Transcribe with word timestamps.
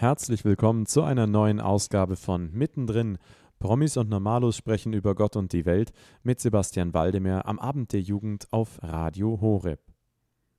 Herzlich 0.00 0.44
willkommen 0.44 0.86
zu 0.86 1.02
einer 1.02 1.26
neuen 1.26 1.58
Ausgabe 1.58 2.14
von 2.14 2.52
Mittendrin. 2.52 3.18
Promis 3.58 3.96
und 3.96 4.08
Normalos 4.08 4.56
sprechen 4.56 4.92
über 4.92 5.16
Gott 5.16 5.34
und 5.34 5.52
die 5.52 5.66
Welt 5.66 5.90
mit 6.22 6.38
Sebastian 6.38 6.94
Waldemar 6.94 7.46
am 7.46 7.58
Abend 7.58 7.92
der 7.92 8.00
Jugend 8.00 8.46
auf 8.52 8.80
Radio 8.80 9.40
Horeb. 9.40 9.80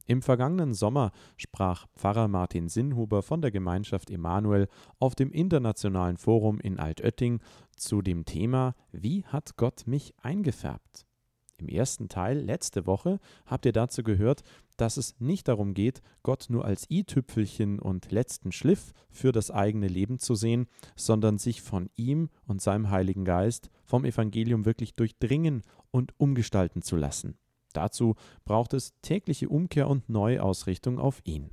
Im 0.06 0.22
vergangenen 0.22 0.74
Sommer 0.74 1.14
sprach 1.38 1.88
Pfarrer 1.96 2.28
Martin 2.28 2.68
Sinnhuber 2.68 3.22
von 3.24 3.42
der 3.42 3.52
Gemeinschaft 3.52 4.10
Emanuel 4.10 4.68
auf 5.00 5.16
dem 5.16 5.32
Internationalen 5.32 6.18
Forum 6.18 6.60
in 6.60 6.78
Altötting 6.78 7.40
zu 7.78 8.02
dem 8.02 8.26
Thema 8.26 8.76
Wie 8.92 9.24
hat 9.24 9.56
Gott 9.56 9.84
mich 9.88 10.14
eingefärbt? 10.22 11.06
Im 11.60 11.68
ersten 11.68 12.08
Teil 12.08 12.40
letzte 12.40 12.88
Woche 12.88 13.20
habt 13.46 13.66
ihr 13.66 13.74
dazu 13.74 14.02
gehört, 14.02 14.44
dass 14.78 14.96
es 14.96 15.20
nicht 15.20 15.50
darum 15.50 15.74
geht, 15.74 16.02
Gott 16.24 16.46
nur 16.50 16.64
als 16.64 16.90
i-Tüpfelchen 16.90 17.80
und 17.80 18.12
letzten 18.12 18.54
Schliff 18.54 18.94
für 19.12 19.34
das 19.34 19.52
eigene 19.52 19.90
Leben 19.90 20.20
zu 20.20 20.36
sehen, 20.36 20.68
sondern 20.96 21.38
sich 21.38 21.62
von 21.62 21.90
ihm 21.98 22.30
und 22.46 22.62
seinem 22.62 22.90
Heiligen 22.90 23.26
Geist 23.26 23.70
vom 23.84 24.06
Evangelium 24.06 24.64
wirklich 24.64 24.96
durchdringen 24.96 25.64
und 25.92 26.14
umgestalten 26.18 26.82
zu 26.82 26.96
lassen. 26.96 27.38
Dazu 27.74 28.16
braucht 28.46 28.74
es 28.74 28.94
tägliche 29.02 29.50
Umkehr 29.50 29.90
und 29.90 30.08
Neuausrichtung 30.08 30.98
auf 30.98 31.20
ihn. 31.26 31.50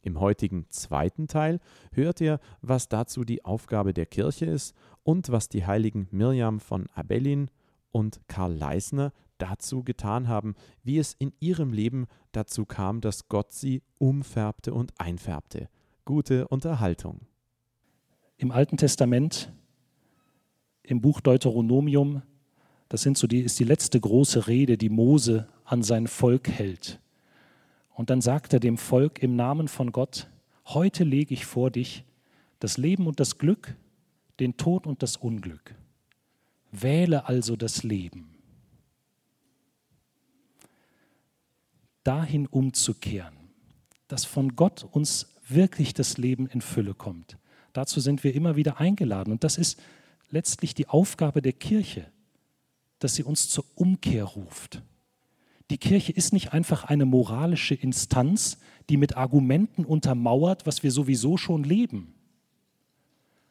Im 0.00 0.20
heutigen 0.20 0.66
zweiten 0.68 1.26
Teil 1.26 1.60
hört 1.92 2.20
ihr, 2.20 2.38
was 2.60 2.88
dazu 2.88 3.24
die 3.24 3.44
Aufgabe 3.44 3.94
der 3.94 4.06
Kirche 4.06 4.46
ist 4.46 4.76
und 5.02 5.32
was 5.32 5.48
die 5.48 5.66
heiligen 5.66 6.06
Mirjam 6.12 6.60
von 6.60 6.88
Abellin 6.94 7.50
und 7.90 8.20
Karl 8.26 8.54
Leisner 8.54 9.12
dazu 9.38 9.82
getan 9.82 10.28
haben, 10.28 10.54
wie 10.82 10.98
es 10.98 11.14
in 11.18 11.32
ihrem 11.40 11.72
Leben 11.72 12.06
dazu 12.32 12.64
kam, 12.64 13.00
dass 13.00 13.28
Gott 13.28 13.52
sie 13.52 13.82
umfärbte 13.98 14.74
und 14.74 14.92
einfärbte. 14.98 15.68
Gute 16.04 16.48
Unterhaltung. 16.48 17.20
Im 18.36 18.50
Alten 18.50 18.76
Testament, 18.76 19.52
im 20.82 21.00
Buch 21.00 21.20
Deuteronomium, 21.20 22.22
das 22.88 23.02
sind 23.02 23.16
so 23.16 23.26
die, 23.26 23.40
ist 23.40 23.58
die 23.58 23.64
letzte 23.64 23.98
große 24.00 24.46
Rede, 24.46 24.76
die 24.76 24.90
Mose 24.90 25.48
an 25.64 25.82
sein 25.82 26.06
Volk 26.06 26.48
hält. 26.48 27.00
Und 27.94 28.10
dann 28.10 28.20
sagt 28.20 28.52
er 28.52 28.60
dem 28.60 28.76
Volk 28.76 29.22
im 29.22 29.36
Namen 29.36 29.68
von 29.68 29.92
Gott, 29.92 30.28
heute 30.66 31.04
lege 31.04 31.32
ich 31.32 31.46
vor 31.46 31.70
dich 31.70 32.04
das 32.58 32.76
Leben 32.76 33.06
und 33.06 33.20
das 33.20 33.38
Glück, 33.38 33.76
den 34.40 34.56
Tod 34.56 34.86
und 34.86 35.02
das 35.02 35.16
Unglück. 35.16 35.74
Wähle 36.72 37.28
also 37.28 37.56
das 37.56 37.82
Leben. 37.82 38.33
Dahin 42.04 42.46
umzukehren, 42.46 43.34
dass 44.08 44.24
von 44.24 44.54
Gott 44.56 44.84
uns 44.84 45.34
wirklich 45.48 45.94
das 45.94 46.18
Leben 46.18 46.46
in 46.46 46.60
Fülle 46.60 46.94
kommt. 46.94 47.36
Dazu 47.72 48.00
sind 48.00 48.24
wir 48.24 48.34
immer 48.34 48.56
wieder 48.56 48.78
eingeladen. 48.78 49.32
Und 49.32 49.44
das 49.44 49.58
ist 49.58 49.80
letztlich 50.30 50.74
die 50.74 50.88
Aufgabe 50.88 51.42
der 51.42 51.52
Kirche, 51.52 52.06
dass 53.00 53.14
sie 53.14 53.24
uns 53.24 53.48
zur 53.48 53.64
Umkehr 53.74 54.24
ruft. 54.24 54.82
Die 55.70 55.78
Kirche 55.78 56.12
ist 56.12 56.32
nicht 56.32 56.52
einfach 56.52 56.84
eine 56.84 57.06
moralische 57.06 57.74
Instanz, 57.74 58.58
die 58.88 58.96
mit 58.96 59.16
Argumenten 59.16 59.84
untermauert, 59.84 60.66
was 60.66 60.82
wir 60.82 60.90
sowieso 60.90 61.36
schon 61.36 61.64
leben. 61.64 62.14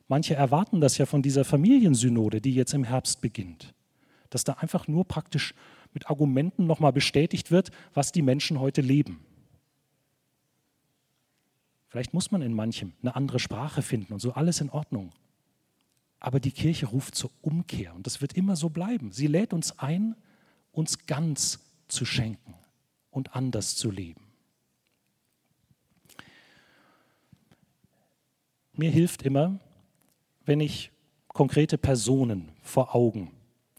Manche 0.08 0.36
erwarten 0.36 0.80
das 0.80 0.98
ja 0.98 1.06
von 1.06 1.22
dieser 1.22 1.44
Familiensynode, 1.44 2.40
die 2.40 2.54
jetzt 2.54 2.74
im 2.74 2.84
Herbst 2.84 3.22
beginnt, 3.22 3.74
dass 4.30 4.44
da 4.44 4.54
einfach 4.54 4.88
nur 4.88 5.06
praktisch 5.06 5.54
mit 5.94 6.10
Argumenten 6.10 6.66
nochmal 6.66 6.94
bestätigt 6.94 7.52
wird, 7.52 7.72
was 7.94 8.12
die 8.12 8.22
Menschen 8.22 8.60
heute 8.60 8.82
leben. 8.82 9.24
Vielleicht 11.88 12.14
muss 12.14 12.32
man 12.32 12.42
in 12.42 12.54
manchem 12.54 12.94
eine 13.02 13.16
andere 13.16 13.40
Sprache 13.40 13.84
finden 13.84 14.14
und 14.14 14.20
so 14.20 14.34
alles 14.34 14.62
in 14.62 14.70
Ordnung. 14.72 15.12
Aber 16.20 16.40
die 16.40 16.52
Kirche 16.52 16.88
ruft 16.88 17.16
zur 17.16 17.30
Umkehr 17.42 17.94
und 17.94 18.08
das 18.08 18.22
wird 18.22 18.34
immer 18.34 18.56
so 18.56 18.70
bleiben. 18.70 19.12
Sie 19.12 19.28
lädt 19.28 19.54
uns 19.54 19.78
ein, 19.78 20.16
uns 20.72 21.06
ganz 21.06 21.60
zu 21.88 22.06
schenken 22.06 22.56
und 23.12 23.36
anders 23.36 23.76
zu 23.76 23.92
leben. 23.92 24.22
Mir 28.76 28.90
hilft 28.90 29.22
immer, 29.22 29.60
wenn 30.46 30.60
ich 30.60 30.92
konkrete 31.28 31.78
Personen 31.78 32.52
vor 32.64 32.96
Augen 32.96 33.32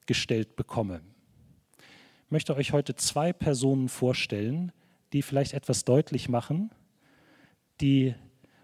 gestellt 0.07 0.55
bekomme, 0.55 1.01
möchte 2.31 2.57
euch 2.57 2.73
heute 2.73 2.95
zwei 2.95 3.33
Personen 3.33 3.89
vorstellen, 3.89 4.73
die 5.12 5.23
vielleicht 5.23 5.55
etwas 5.55 5.85
deutlich 5.85 6.29
machen, 6.29 6.71
die 7.81 8.15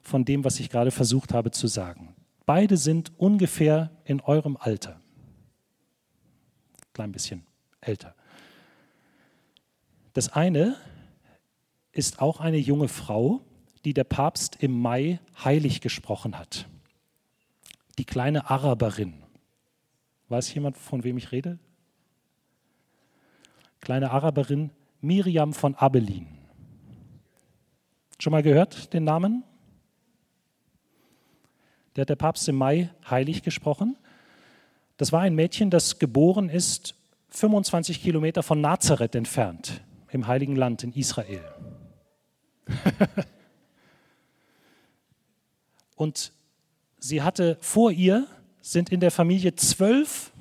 von 0.03 0.25
dem, 0.25 0.45
was 0.45 0.61
ich 0.61 0.71
gerade 0.71 0.91
versucht 0.91 1.33
habe 1.33 1.51
zu 1.51 1.67
sagen. 1.67 2.15
Beide 2.47 2.77
sind 2.77 3.13
ungefähr 3.19 3.91
in 4.05 4.21
eurem 4.21 4.57
Alter. 4.57 5.01
Klein 6.93 7.13
bisschen 7.13 7.47
älter. 7.81 8.15
Das 10.13 10.33
eine 10.33 10.77
ist 11.93 12.21
auch 12.21 12.41
eine 12.41 12.57
junge 12.57 12.89
Frau, 12.89 13.43
die 13.85 13.95
der 13.95 14.05
Papst 14.05 14.57
im 14.61 14.81
Mai 14.81 15.21
heilig 15.45 15.81
gesprochen 15.81 16.39
hat. 16.39 16.69
Die 17.99 18.05
kleine 18.05 18.51
Araberin. 18.51 19.23
Weiß 20.29 20.53
jemand, 20.55 20.77
von 20.77 21.05
wem 21.05 21.17
ich 21.17 21.33
rede? 21.33 21.59
Kleine 23.81 24.11
Araberin 24.11 24.71
Miriam 25.01 25.53
von 25.53 25.75
Abelin. 25.75 26.27
Schon 28.19 28.33
mal 28.33 28.43
gehört 28.43 28.93
den 28.93 29.05
Namen? 29.05 29.45
Der 31.97 32.03
hat 32.03 32.11
der 32.11 32.17
Papst 32.17 32.49
im 32.49 32.57
Mai 32.57 32.91
heilig 33.09 33.43
gesprochen. 33.43 33.97
Das 34.97 35.13
war 35.13 35.23
ein 35.23 35.35
Mädchen, 35.35 35.71
das 35.71 35.99
geboren 35.99 36.51
ist 36.51 36.95
25 37.31 38.03
Kilometer 38.03 38.43
von 38.43 38.61
Nazareth 38.61 39.15
entfernt, 39.15 39.81
im 40.11 40.27
Heiligen 40.27 40.57
Land 40.57 40.85
in 40.85 40.93
Israel. 40.93 41.43
Und 45.97 46.33
sie 46.99 47.23
hatte 47.23 47.57
vor 47.61 47.91
ihr, 47.91 48.27
sind 48.61 48.91
in 48.91 49.01
der 49.01 49.11
Familie 49.11 49.55
zwölf, 49.55 50.33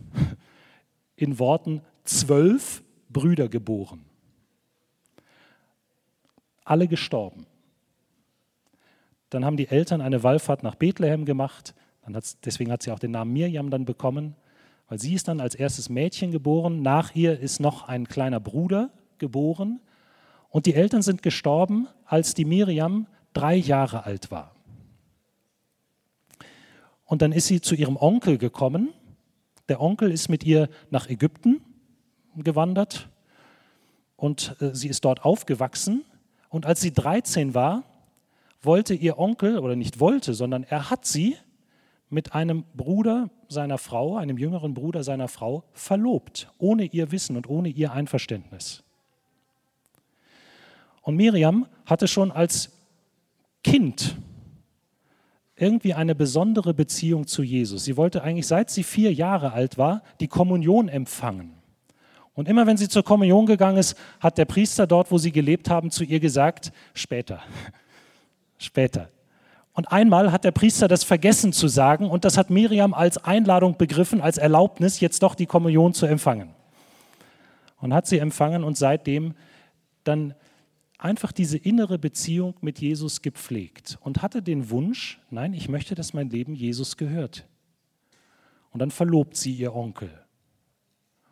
in 1.15 1.39
Worten 1.39 1.81
zwölf 2.03 2.83
Brüder 3.09 3.49
geboren. 3.49 4.05
Alle 6.63 6.87
gestorben. 6.87 7.45
Dann 9.29 9.45
haben 9.45 9.57
die 9.57 9.67
Eltern 9.67 10.01
eine 10.01 10.23
Wallfahrt 10.23 10.63
nach 10.63 10.75
Bethlehem 10.75 11.25
gemacht. 11.25 11.73
deswegen 12.45 12.71
hat 12.71 12.83
sie 12.83 12.91
auch 12.91 12.99
den 12.99 13.11
Namen 13.11 13.33
Mirjam 13.33 13.69
dann 13.69 13.85
bekommen, 13.85 14.35
weil 14.87 14.99
sie 14.99 15.13
ist 15.13 15.27
dann 15.27 15.39
als 15.39 15.55
erstes 15.55 15.89
Mädchen 15.89 16.31
geboren. 16.31 16.81
Nach 16.81 17.13
ihr 17.15 17.39
ist 17.39 17.59
noch 17.59 17.87
ein 17.87 18.07
kleiner 18.07 18.39
Bruder 18.39 18.89
geboren. 19.17 19.79
Und 20.49 20.65
die 20.65 20.73
Eltern 20.73 21.03
sind 21.03 21.21
gestorben, 21.21 21.87
als 22.05 22.33
die 22.33 22.45
Miriam 22.45 23.07
drei 23.33 23.55
Jahre 23.55 24.05
alt 24.05 24.31
war. 24.31 24.55
Und 27.05 27.21
dann 27.21 27.31
ist 27.31 27.47
sie 27.47 27.61
zu 27.61 27.75
ihrem 27.75 27.97
Onkel 27.97 28.37
gekommen. 28.37 28.89
Der 29.67 29.81
Onkel 29.81 30.11
ist 30.11 30.29
mit 30.29 30.43
ihr 30.43 30.69
nach 30.89 31.07
Ägypten 31.07 31.61
gewandert 32.43 33.09
und 34.15 34.55
äh, 34.59 34.73
sie 34.73 34.87
ist 34.87 35.05
dort 35.05 35.23
aufgewachsen. 35.23 36.03
Und 36.49 36.65
als 36.65 36.81
sie 36.81 36.93
13 36.93 37.53
war, 37.53 37.83
wollte 38.61 38.93
ihr 38.93 39.17
Onkel, 39.17 39.59
oder 39.59 39.75
nicht 39.75 39.99
wollte, 39.99 40.33
sondern 40.33 40.63
er 40.63 40.89
hat 40.89 41.05
sie 41.05 41.37
mit 42.09 42.33
einem 42.33 42.63
Bruder 42.75 43.29
seiner 43.47 43.77
Frau, 43.77 44.17
einem 44.17 44.37
jüngeren 44.37 44.73
Bruder 44.73 45.03
seiner 45.03 45.27
Frau, 45.27 45.63
verlobt, 45.73 46.51
ohne 46.57 46.85
ihr 46.85 47.11
Wissen 47.11 47.37
und 47.37 47.47
ohne 47.47 47.69
ihr 47.69 47.93
Einverständnis. 47.93 48.83
Und 51.01 51.15
Miriam 51.15 51.67
hatte 51.85 52.07
schon 52.07 52.31
als 52.31 52.71
Kind 53.63 54.17
irgendwie 55.55 55.93
eine 55.93 56.15
besondere 56.15 56.73
Beziehung 56.73 57.27
zu 57.27 57.43
Jesus. 57.43 57.83
Sie 57.83 57.97
wollte 57.97 58.23
eigentlich, 58.23 58.47
seit 58.47 58.69
sie 58.69 58.83
vier 58.83 59.13
Jahre 59.13 59.51
alt 59.51 59.77
war, 59.77 60.03
die 60.19 60.27
Kommunion 60.27 60.87
empfangen. 60.87 61.58
Und 62.33 62.47
immer 62.47 62.65
wenn 62.67 62.77
sie 62.77 62.87
zur 62.87 63.03
Kommunion 63.03 63.45
gegangen 63.45 63.77
ist, 63.77 63.97
hat 64.19 64.37
der 64.37 64.45
Priester 64.45 64.87
dort, 64.87 65.11
wo 65.11 65.17
sie 65.17 65.31
gelebt 65.31 65.69
haben, 65.69 65.91
zu 65.91 66.03
ihr 66.03 66.19
gesagt, 66.19 66.71
später, 66.93 67.41
später. 68.57 69.09
Und 69.73 69.91
einmal 69.91 70.31
hat 70.31 70.43
der 70.43 70.51
Priester 70.51 70.87
das 70.87 71.03
vergessen 71.03 71.53
zu 71.53 71.67
sagen 71.67 72.09
und 72.09 72.25
das 72.25 72.37
hat 72.37 72.49
Miriam 72.49 72.93
als 72.93 73.17
Einladung 73.17 73.77
begriffen, 73.77 74.21
als 74.21 74.37
Erlaubnis, 74.37 74.99
jetzt 74.99 75.23
doch 75.23 75.35
die 75.35 75.45
Kommunion 75.45 75.93
zu 75.93 76.05
empfangen. 76.05 76.49
Und 77.77 77.93
hat 77.93 78.07
sie 78.07 78.19
empfangen 78.19 78.63
und 78.63 78.77
seitdem 78.77 79.35
dann 80.03 80.33
einfach 80.97 81.31
diese 81.31 81.57
innere 81.57 81.97
Beziehung 81.97 82.55
mit 82.61 82.79
Jesus 82.79 83.21
gepflegt 83.21 83.97
und 84.01 84.21
hatte 84.21 84.41
den 84.41 84.69
Wunsch, 84.69 85.19
nein, 85.29 85.53
ich 85.53 85.69
möchte, 85.69 85.95
dass 85.95 86.13
mein 86.13 86.29
Leben 86.29 86.55
Jesus 86.55 86.97
gehört. 86.97 87.47
Und 88.71 88.79
dann 88.79 88.91
verlobt 88.91 89.35
sie 89.35 89.53
ihr 89.53 89.73
Onkel. 89.73 90.11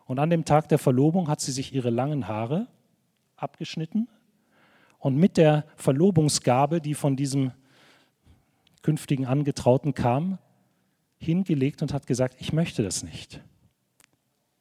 Und 0.07 0.19
an 0.19 0.30
dem 0.30 0.45
Tag 0.45 0.69
der 0.69 0.80
Verlobung 0.80 1.27
hat 1.27 1.42
sie 1.42 1.51
sich 1.51 1.74
ihre 1.74 1.89
langen 1.89 2.27
Haare 2.27 2.68
abgeschnitten 3.36 4.07
und 5.00 5.18
mit 5.18 5.38
der 5.38 5.65
Verlobungsgabe, 5.75 6.81
die 6.81 6.95
von 6.95 7.15
diesem 7.15 7.51
künftigen 8.81 9.25
Angetrauten 9.25 9.94
kam, 9.94 10.39
hingelegt 11.18 11.81
und 11.81 11.94
hat 11.94 12.07
gesagt, 12.07 12.38
ich 12.39 12.54
möchte 12.54 12.83
das 12.83 13.04
nicht. 13.04 13.42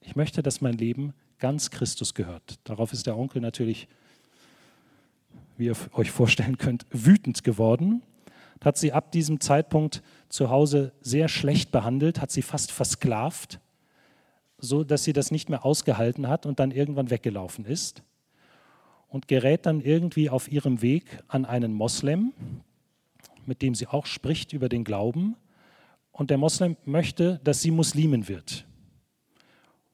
Ich 0.00 0.16
möchte, 0.16 0.42
dass 0.42 0.60
mein 0.60 0.74
Leben 0.74 1.14
ganz 1.38 1.70
Christus 1.70 2.14
gehört. 2.14 2.58
Darauf 2.64 2.92
ist 2.92 3.06
der 3.06 3.16
Onkel 3.16 3.40
natürlich, 3.40 3.88
wie 5.56 5.66
ihr 5.66 5.76
euch 5.92 6.10
vorstellen 6.10 6.58
könnt, 6.58 6.86
wütend 6.90 7.44
geworden. 7.44 8.02
Hat 8.64 8.78
sie 8.78 8.92
ab 8.92 9.12
diesem 9.12 9.40
Zeitpunkt 9.40 10.02
zu 10.28 10.50
Hause 10.50 10.92
sehr 11.00 11.28
schlecht 11.28 11.70
behandelt, 11.70 12.20
hat 12.20 12.32
sie 12.32 12.42
fast 12.42 12.72
versklavt, 12.72 13.60
so 14.66 14.84
dass 14.84 15.04
sie 15.04 15.12
das 15.12 15.30
nicht 15.30 15.48
mehr 15.48 15.64
ausgehalten 15.64 16.28
hat 16.28 16.44
und 16.44 16.60
dann 16.60 16.70
irgendwann 16.70 17.10
weggelaufen 17.10 17.64
ist 17.64 18.02
und 19.08 19.28
gerät 19.28 19.66
dann 19.66 19.80
irgendwie 19.80 20.28
auf 20.28 20.50
ihrem 20.50 20.82
Weg 20.82 21.22
an 21.28 21.44
einen 21.44 21.72
Moslem, 21.72 22.32
mit 23.46 23.62
dem 23.62 23.74
sie 23.74 23.86
auch 23.86 24.06
spricht 24.06 24.52
über 24.52 24.68
den 24.68 24.84
Glauben. 24.84 25.36
Und 26.12 26.30
der 26.30 26.38
Moslem 26.38 26.76
möchte, 26.84 27.40
dass 27.44 27.62
sie 27.62 27.70
Muslimin 27.70 28.28
wird. 28.28 28.66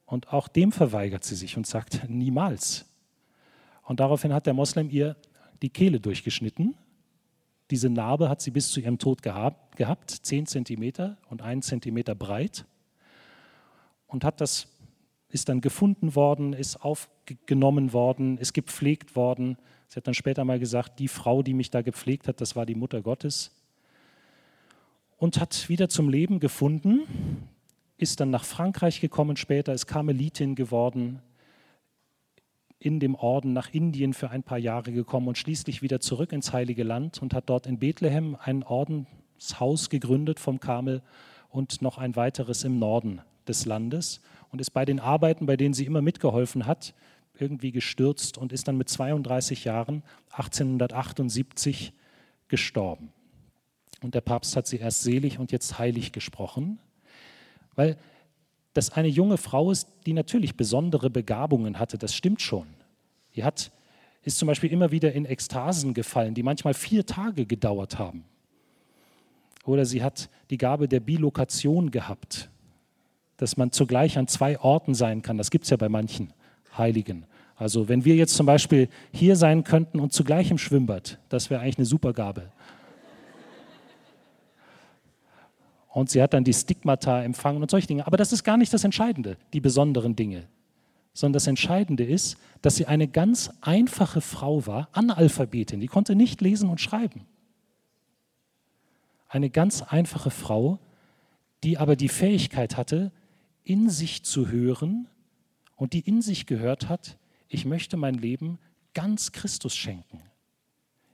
Und 0.05 0.33
auch 0.33 0.47
dem 0.47 0.71
verweigert 0.71 1.23
sie 1.23 1.35
sich 1.35 1.57
und 1.57 1.67
sagt, 1.67 2.09
niemals. 2.09 2.85
Und 3.83 3.99
daraufhin 3.99 4.33
hat 4.33 4.45
der 4.45 4.53
Moslem 4.53 4.89
ihr 4.89 5.15
die 5.61 5.69
Kehle 5.69 5.99
durchgeschnitten. 5.99 6.75
Diese 7.71 7.89
Narbe 7.89 8.29
hat 8.29 8.41
sie 8.41 8.51
bis 8.51 8.71
zu 8.71 8.79
ihrem 8.79 8.97
Tod 8.97 9.21
gehabt, 9.21 9.77
gehabt 9.77 10.11
10 10.11 10.47
Zentimeter 10.47 11.17
und 11.29 11.41
1 11.41 11.67
Zentimeter 11.67 12.15
breit. 12.15 12.65
Und 14.13 14.23
hat 14.23 14.41
das, 14.41 14.67
ist 15.29 15.49
dann 15.49 15.59
gefunden 15.59 16.15
worden, 16.15 16.53
ist 16.53 16.79
aufgenommen 16.83 17.93
worden, 17.93 18.37
ist 18.37 18.53
gepflegt 18.53 19.15
worden. 19.15 19.57
Sie 19.87 19.95
hat 19.95 20.05
dann 20.05 20.13
später 20.13 20.45
mal 20.45 20.59
gesagt, 20.59 20.99
die 20.99 21.07
Frau, 21.07 21.41
die 21.41 21.55
mich 21.55 21.71
da 21.71 21.81
gepflegt 21.81 22.27
hat, 22.27 22.39
das 22.39 22.55
war 22.55 22.67
die 22.67 22.75
Mutter 22.75 23.01
Gottes. 23.01 23.51
Und 25.17 25.41
hat 25.41 25.67
wieder 25.67 25.89
zum 25.89 26.09
Leben 26.09 26.39
gefunden, 26.39 27.07
ist 27.97 28.19
dann 28.19 28.29
nach 28.29 28.45
Frankreich 28.45 29.01
gekommen 29.01 29.35
später, 29.35 29.73
ist 29.73 29.87
Karmelitin 29.87 30.53
geworden, 30.53 31.19
in 32.77 32.99
dem 32.99 33.15
Orden 33.15 33.53
nach 33.53 33.73
Indien 33.73 34.13
für 34.13 34.29
ein 34.29 34.43
paar 34.43 34.59
Jahre 34.59 34.91
gekommen 34.91 35.29
und 35.29 35.39
schließlich 35.39 35.81
wieder 35.81 36.01
zurück 36.01 36.33
ins 36.33 36.53
Heilige 36.53 36.83
Land 36.83 37.19
und 37.19 37.33
hat 37.33 37.49
dort 37.49 37.65
in 37.65 37.79
Bethlehem 37.79 38.37
ein 38.39 38.61
Ordenshaus 38.61 39.89
gegründet 39.89 40.39
vom 40.39 40.59
Karmel 40.59 41.01
und 41.49 41.81
noch 41.81 41.97
ein 41.97 42.15
weiteres 42.15 42.63
im 42.63 42.77
Norden 42.77 43.21
des 43.47 43.65
Landes 43.65 44.21
und 44.49 44.59
ist 44.61 44.71
bei 44.71 44.85
den 44.85 44.99
Arbeiten, 44.99 45.45
bei 45.45 45.57
denen 45.57 45.73
sie 45.73 45.85
immer 45.85 46.01
mitgeholfen 46.01 46.65
hat, 46.65 46.93
irgendwie 47.37 47.71
gestürzt 47.71 48.37
und 48.37 48.53
ist 48.53 48.67
dann 48.67 48.77
mit 48.77 48.89
32 48.89 49.63
Jahren 49.63 50.03
1878 50.31 51.93
gestorben. 52.47 53.11
Und 54.01 54.15
der 54.15 54.21
Papst 54.21 54.55
hat 54.55 54.67
sie 54.67 54.77
erst 54.77 55.03
selig 55.03 55.39
und 55.39 55.51
jetzt 55.51 55.79
heilig 55.79 56.11
gesprochen, 56.11 56.79
weil 57.75 57.97
das 58.73 58.91
eine 58.91 59.07
junge 59.07 59.37
Frau 59.37 59.71
ist, 59.71 59.87
die 60.05 60.13
natürlich 60.13 60.57
besondere 60.57 61.09
Begabungen 61.09 61.79
hatte, 61.79 61.97
das 61.97 62.13
stimmt 62.13 62.41
schon. 62.41 62.67
Die 63.35 63.43
hat, 63.43 63.71
ist 64.23 64.37
zum 64.37 64.47
Beispiel 64.47 64.71
immer 64.71 64.91
wieder 64.91 65.13
in 65.13 65.25
Ekstasen 65.25 65.93
gefallen, 65.93 66.33
die 66.33 66.43
manchmal 66.43 66.73
vier 66.73 67.05
Tage 67.05 67.45
gedauert 67.45 67.97
haben. 67.97 68.25
Oder 69.65 69.85
sie 69.85 70.03
hat 70.03 70.29
die 70.49 70.57
Gabe 70.57 70.87
der 70.87 70.99
Bilokation 70.99 71.91
gehabt, 71.91 72.49
dass 73.43 73.57
man 73.57 73.73
zugleich 73.73 74.17
an 74.17 74.29
zwei 74.29 74.57
Orten 74.57 74.95
sein 74.95 75.21
kann. 75.21 75.37
Das 75.37 75.51
gibt 75.51 75.65
es 75.65 75.69
ja 75.69 75.75
bei 75.75 75.89
manchen. 75.89 76.31
Heiligen. 76.77 77.25
Also 77.57 77.89
wenn 77.89 78.05
wir 78.05 78.15
jetzt 78.15 78.35
zum 78.35 78.45
Beispiel 78.45 78.87
hier 79.11 79.35
sein 79.35 79.65
könnten 79.65 79.99
und 79.99 80.13
zugleich 80.13 80.49
im 80.49 80.57
Schwimmbad, 80.57 81.19
das 81.27 81.49
wäre 81.49 81.59
eigentlich 81.59 81.77
eine 81.77 81.85
Supergabe. 81.85 82.53
Und 85.89 86.09
sie 86.09 86.21
hat 86.21 86.33
dann 86.33 86.45
die 86.45 86.53
Stigmata 86.53 87.21
empfangen 87.21 87.61
und 87.61 87.69
solche 87.69 87.87
Dinge. 87.87 88.07
Aber 88.07 88.15
das 88.15 88.31
ist 88.31 88.45
gar 88.45 88.55
nicht 88.55 88.73
das 88.73 88.85
Entscheidende, 88.85 89.35
die 89.51 89.59
besonderen 89.59 90.15
Dinge. 90.15 90.47
Sondern 91.13 91.33
das 91.33 91.47
Entscheidende 91.47 92.05
ist, 92.05 92.37
dass 92.61 92.77
sie 92.77 92.85
eine 92.85 93.09
ganz 93.09 93.51
einfache 93.59 94.21
Frau 94.21 94.65
war, 94.65 94.87
Analphabetin, 94.93 95.81
die 95.81 95.87
konnte 95.87 96.15
nicht 96.15 96.39
lesen 96.39 96.69
und 96.69 96.79
schreiben. 96.79 97.25
Eine 99.27 99.49
ganz 99.49 99.81
einfache 99.81 100.31
Frau, 100.31 100.79
die 101.65 101.77
aber 101.77 101.97
die 101.97 102.09
Fähigkeit 102.09 102.77
hatte, 102.77 103.11
in 103.63 103.89
sich 103.89 104.23
zu 104.23 104.49
hören 104.49 105.07
und 105.75 105.93
die 105.93 106.01
in 106.01 106.21
sich 106.21 106.45
gehört 106.45 106.89
hat, 106.89 107.17
ich 107.47 107.65
möchte 107.65 107.97
mein 107.97 108.15
Leben 108.15 108.59
ganz 108.93 109.31
Christus 109.31 109.75
schenken. 109.75 110.21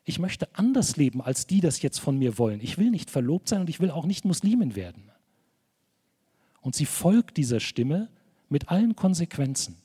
Ich 0.04 0.20
möchte 0.20 0.56
anders 0.56 0.98
leben, 0.98 1.22
als 1.22 1.46
die 1.46 1.62
das 1.62 1.82
jetzt 1.82 2.00
von 2.00 2.18
mir 2.18 2.38
wollen. 2.38 2.62
Ich 2.62 2.78
will 2.78 2.90
nicht 2.90 3.12
verlobt 3.12 3.50
sein 3.50 3.62
und 3.62 3.70
ich 3.70 3.80
will 3.80 3.92
auch 3.92 4.06
nicht 4.06 4.26
Muslimin 4.26 4.76
werden. 4.76 5.12
Und 6.62 6.76
sie 6.76 6.86
folgt 6.86 7.38
dieser 7.38 7.60
Stimme 7.60 8.10
mit 8.50 8.70
allen 8.70 8.96
Konsequenzen. 8.96 9.78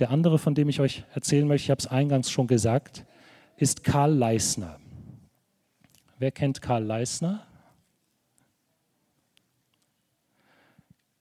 Der 0.00 0.10
andere, 0.10 0.38
von 0.38 0.54
dem 0.54 0.68
ich 0.68 0.80
euch 0.80 1.04
erzählen 1.12 1.46
möchte, 1.46 1.66
ich 1.66 1.70
habe 1.70 1.78
es 1.78 1.86
eingangs 1.86 2.30
schon 2.30 2.46
gesagt, 2.46 3.04
ist 3.56 3.84
Karl 3.84 4.14
Leisner. 4.14 4.80
Wer 6.18 6.32
kennt 6.32 6.62
Karl 6.62 6.84
Leisner? 6.84 7.46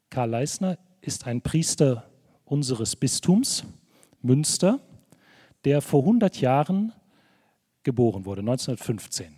Karl 0.09 0.29
Leisner 0.29 0.77
ist 1.01 1.27
ein 1.27 1.41
Priester 1.41 2.09
unseres 2.45 2.95
Bistums 2.95 3.63
Münster, 4.21 4.79
der 5.65 5.81
vor 5.81 6.01
100 6.01 6.41
Jahren 6.41 6.93
geboren 7.83 8.25
wurde, 8.25 8.41
1915. 8.41 9.35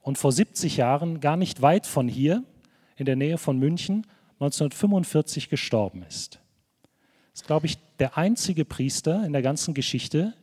Und 0.00 0.18
vor 0.18 0.32
70 0.32 0.76
Jahren, 0.76 1.20
gar 1.20 1.36
nicht 1.36 1.62
weit 1.62 1.86
von 1.86 2.08
hier, 2.08 2.44
in 2.96 3.06
der 3.06 3.16
Nähe 3.16 3.38
von 3.38 3.58
München, 3.58 4.06
1945 4.40 5.48
gestorben 5.48 6.02
ist. 6.02 6.40
Das 7.32 7.42
ist, 7.42 7.46
glaube 7.46 7.66
ich, 7.66 7.78
der 7.98 8.16
einzige 8.16 8.64
Priester 8.64 9.24
in 9.24 9.32
der 9.32 9.42
ganzen 9.42 9.74
Geschichte, 9.74 10.34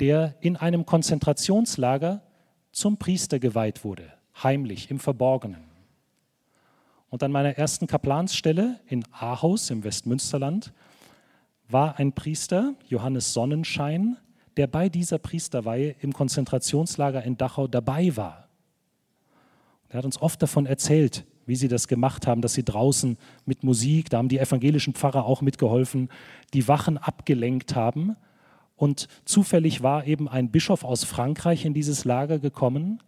der 0.00 0.36
in 0.40 0.56
einem 0.56 0.86
Konzentrationslager 0.86 2.22
zum 2.72 2.96
Priester 2.96 3.38
geweiht 3.38 3.84
wurde, 3.84 4.12
heimlich, 4.42 4.90
im 4.90 5.00
Verborgenen. 5.00 5.67
Und 7.10 7.22
an 7.22 7.32
meiner 7.32 7.56
ersten 7.56 7.86
Kaplansstelle 7.86 8.80
in 8.86 9.04
Ahaus 9.12 9.70
im 9.70 9.82
Westmünsterland 9.82 10.72
war 11.68 11.98
ein 11.98 12.12
Priester, 12.12 12.74
Johannes 12.88 13.32
Sonnenschein, 13.32 14.18
der 14.56 14.66
bei 14.66 14.88
dieser 14.88 15.18
Priesterweihe 15.18 15.94
im 16.00 16.12
Konzentrationslager 16.12 17.22
in 17.22 17.36
Dachau 17.36 17.66
dabei 17.66 18.16
war. 18.16 18.48
Er 19.88 19.98
hat 19.98 20.04
uns 20.04 20.20
oft 20.20 20.42
davon 20.42 20.66
erzählt, 20.66 21.24
wie 21.46 21.56
sie 21.56 21.68
das 21.68 21.88
gemacht 21.88 22.26
haben, 22.26 22.42
dass 22.42 22.52
sie 22.52 22.64
draußen 22.64 23.16
mit 23.46 23.64
Musik, 23.64 24.10
da 24.10 24.18
haben 24.18 24.28
die 24.28 24.38
evangelischen 24.38 24.92
Pfarrer 24.92 25.24
auch 25.24 25.40
mitgeholfen, 25.40 26.10
die 26.52 26.68
Wachen 26.68 26.98
abgelenkt 26.98 27.74
haben. 27.74 28.16
Und 28.76 29.08
zufällig 29.24 29.82
war 29.82 30.06
eben 30.06 30.28
ein 30.28 30.50
Bischof 30.50 30.84
aus 30.84 31.04
Frankreich 31.04 31.64
in 31.64 31.72
dieses 31.72 32.04
Lager 32.04 32.38
gekommen 32.38 33.02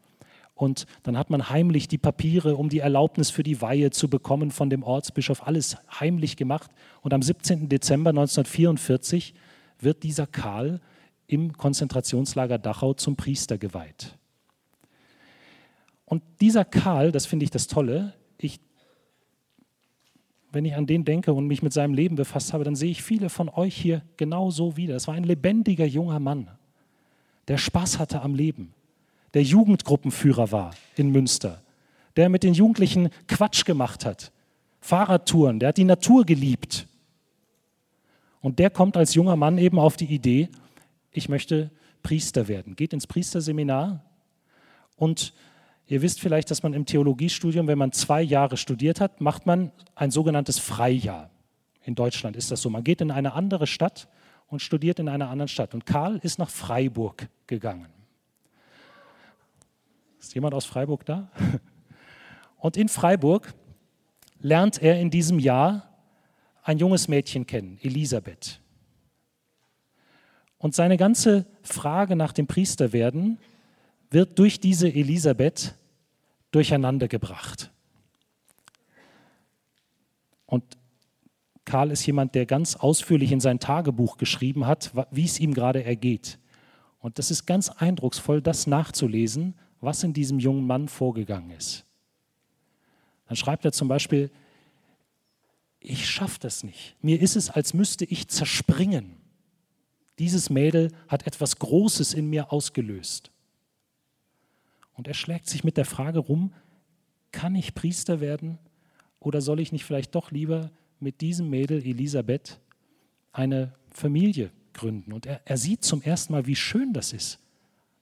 und 0.61 0.85
dann 1.05 1.17
hat 1.17 1.31
man 1.31 1.49
heimlich 1.49 1.89
die 1.89 1.97
Papiere, 1.97 2.55
um 2.55 2.69
die 2.69 2.81
Erlaubnis 2.81 3.31
für 3.31 3.43
die 3.43 3.63
Weihe 3.63 3.89
zu 3.89 4.11
bekommen 4.11 4.51
von 4.51 4.69
dem 4.69 4.83
Ortsbischof, 4.83 5.47
alles 5.47 5.79
heimlich 5.99 6.37
gemacht. 6.37 6.71
Und 7.01 7.15
am 7.15 7.23
17. 7.23 7.71
Dezember 7.71 8.11
1944 8.11 9.33
wird 9.79 10.03
dieser 10.03 10.27
Karl 10.27 10.83
im 11.27 11.55
Konzentrationslager 11.55 12.59
Dachau 12.59 12.93
zum 12.93 13.17
Priester 13.17 13.57
geweiht. 13.57 14.19
Und 16.05 16.23
dieser 16.43 16.67
Karl, 16.67 17.11
das 17.11 17.25
finde 17.25 17.45
ich 17.45 17.51
das 17.51 17.67
Tolle, 17.67 18.13
ich, 18.37 18.61
wenn 20.53 20.67
ich 20.67 20.75
an 20.75 20.87
den 20.87 21.07
denke 21.07 21.33
und 21.33 21.47
mich 21.47 21.63
mit 21.63 21.73
seinem 21.73 21.95
Leben 21.95 22.17
befasst 22.17 22.53
habe, 22.53 22.65
dann 22.65 22.77
sehe 22.77 22.91
ich 22.91 23.03
viele 23.03 23.31
von 23.31 23.49
euch 23.49 23.75
hier 23.75 24.03
genauso 24.19 24.77
wieder. 24.77 24.95
Es 24.95 25.09
war 25.09 25.15
ein 25.15 25.25
lebendiger 25.25 25.87
junger 25.87 26.21
Mann, 26.21 26.51
der 27.49 27.57
Spaß 27.57 27.99
hatte 27.99 28.21
am 28.21 28.35
Leben 28.35 28.75
der 29.35 29.43
Jugendgruppenführer 29.43 30.53
war 30.53 30.75
in 30.97 31.11
Münster, 31.11 31.63
der 32.17 32.29
mit 32.29 32.43
den 32.43 32.55
Jugendlichen 32.55 33.11
Quatsch 33.29 33.65
gemacht 33.65 34.05
hat, 34.05 34.33
Fahrradtouren, 34.81 35.61
der 35.61 35.71
hat 35.71 35.77
die 35.77 35.85
Natur 35.85 36.25
geliebt. 36.25 36.87
Und 38.41 38.59
der 38.59 38.71
kommt 38.71 38.97
als 38.97 39.15
junger 39.15 39.37
Mann 39.37 39.59
eben 39.59 39.79
auf 39.79 39.97
die 39.97 40.07
Idee, 40.07 40.49
ich 41.13 41.29
möchte 41.29 41.71
Priester 42.03 42.49
werden, 42.49 42.77
geht 42.77 42.93
ins 42.93 43.07
Priesterseminar 43.07 44.03
und 44.97 45.35
ihr 45.87 46.03
wisst 46.03 46.21
vielleicht, 46.21 46.51
dass 46.51 46.63
man 46.63 46.73
im 46.73 46.87
Theologiestudium, 46.87 47.67
wenn 47.67 47.79
man 47.79 47.93
zwei 47.93 48.23
Jahre 48.23 48.57
studiert 48.57 49.01
hat, 49.01 49.21
macht 49.21 49.45
man 49.45 49.73
ein 49.95 50.11
sogenanntes 50.11 50.59
Freijahr. 50.59 51.31
In 51.83 51.95
Deutschland 51.95 52.37
ist 52.37 52.51
das 52.51 52.63
so. 52.63 52.71
Man 52.71 52.85
geht 52.85 53.01
in 53.01 53.11
eine 53.11 53.33
andere 53.33 53.67
Stadt 53.67 54.09
und 54.47 54.61
studiert 54.61 54.99
in 54.99 55.09
einer 55.09 55.31
anderen 55.31 55.49
Stadt. 55.49 55.75
Und 55.75 55.87
Karl 55.87 56.19
ist 56.23 56.39
nach 56.39 56.51
Freiburg 56.51 57.29
gegangen. 57.47 57.89
Ist 60.21 60.35
jemand 60.35 60.53
aus 60.55 60.67
Freiburg 60.67 61.07
da? 61.07 61.31
Und 62.59 62.77
in 62.77 62.91
Freiburg 62.91 63.55
lernt 64.39 64.83
er 64.83 65.01
in 65.01 65.11
diesem 65.11 65.39
Jahr 65.39 65.99
ein 66.63 66.79
junges 66.79 67.09
Mädchen 67.09 67.47
kennen, 67.47 67.79
Elisabeth. 67.81 68.61
Und 70.59 70.75
seine 70.75 70.99
ganze 70.99 71.47
Frage 71.63 72.17
nach 72.17 72.33
dem 72.33 72.47
Priesterwerden 72.47 73.39
wird 74.11 74.39
durch 74.39 74.61
diese 74.61 74.89
Elisabeth 74.89 75.75
durcheinandergebracht. 76.51 77.71
Und 80.45 80.65
Karl 81.65 81.93
ist 81.93 82.05
jemand, 82.05 82.35
der 82.35 82.45
ganz 82.45 82.77
ausführlich 82.77 83.33
in 83.33 83.41
sein 83.41 83.59
Tagebuch 83.59 84.19
geschrieben 84.19 84.67
hat, 84.67 84.93
wie 85.11 85.25
es 85.25 85.41
ihm 85.41 85.55
gerade 85.55 85.83
ergeht. 85.83 86.39
Und 86.99 87.19
das 87.19 87.31
ist 87.31 87.47
ganz 87.47 87.71
eindrucksvoll, 87.71 88.43
das 88.43 88.67
nachzulesen, 88.67 89.55
was 89.81 90.03
in 90.03 90.13
diesem 90.13 90.39
jungen 90.39 90.67
Mann 90.67 90.89
vorgegangen 90.89 91.51
ist. 91.51 91.85
Dann 93.27 93.37
schreibt 93.37 93.65
er 93.65 93.73
zum 93.73 93.89
Beispiel, 93.89 94.31
ich 95.81 96.09
schaffe 96.09 96.39
das 96.41 96.63
nicht. 96.63 96.97
Mir 97.01 97.21
ist 97.21 97.37
es, 97.37 97.49
als 97.49 97.73
müsste 97.73 98.05
ich 98.05 98.29
zerspringen. 98.29 99.17
Dieses 100.19 100.51
Mädel 100.51 100.93
hat 101.09 101.27
etwas 101.27 101.59
Großes 101.59 102.13
in 102.13 102.29
mir 102.29 102.53
ausgelöst. 102.53 103.31
Und 104.93 105.09
er 105.09 105.15
schlägt 105.15 105.49
sich 105.49 105.65
mit 105.65 105.79
der 105.79 105.87
Frage 105.87 106.19
rum, 106.19 106.53
kann 107.33 107.55
ich 107.55 107.75
Priester 107.75 108.21
werden 108.21 108.59
oder 109.19 109.41
soll 109.41 109.61
ich 109.61 109.73
nicht 109.73 109.85
vielleicht 109.85 110.15
doch 110.15 110.31
lieber 110.31 110.71
mit 110.99 111.23
diesem 111.23 111.49
Mädel 111.49 111.83
Elisabeth 111.83 112.61
eine 113.33 113.75
Familie 113.91 114.51
gründen? 114.75 115.13
Und 115.13 115.25
er, 115.25 115.41
er 115.47 115.57
sieht 115.57 115.85
zum 115.85 116.03
ersten 116.03 116.35
Mal, 116.35 116.47
wie 116.47 116.57
schön 116.57 116.93
das 116.93 117.15
ist, 117.15 117.39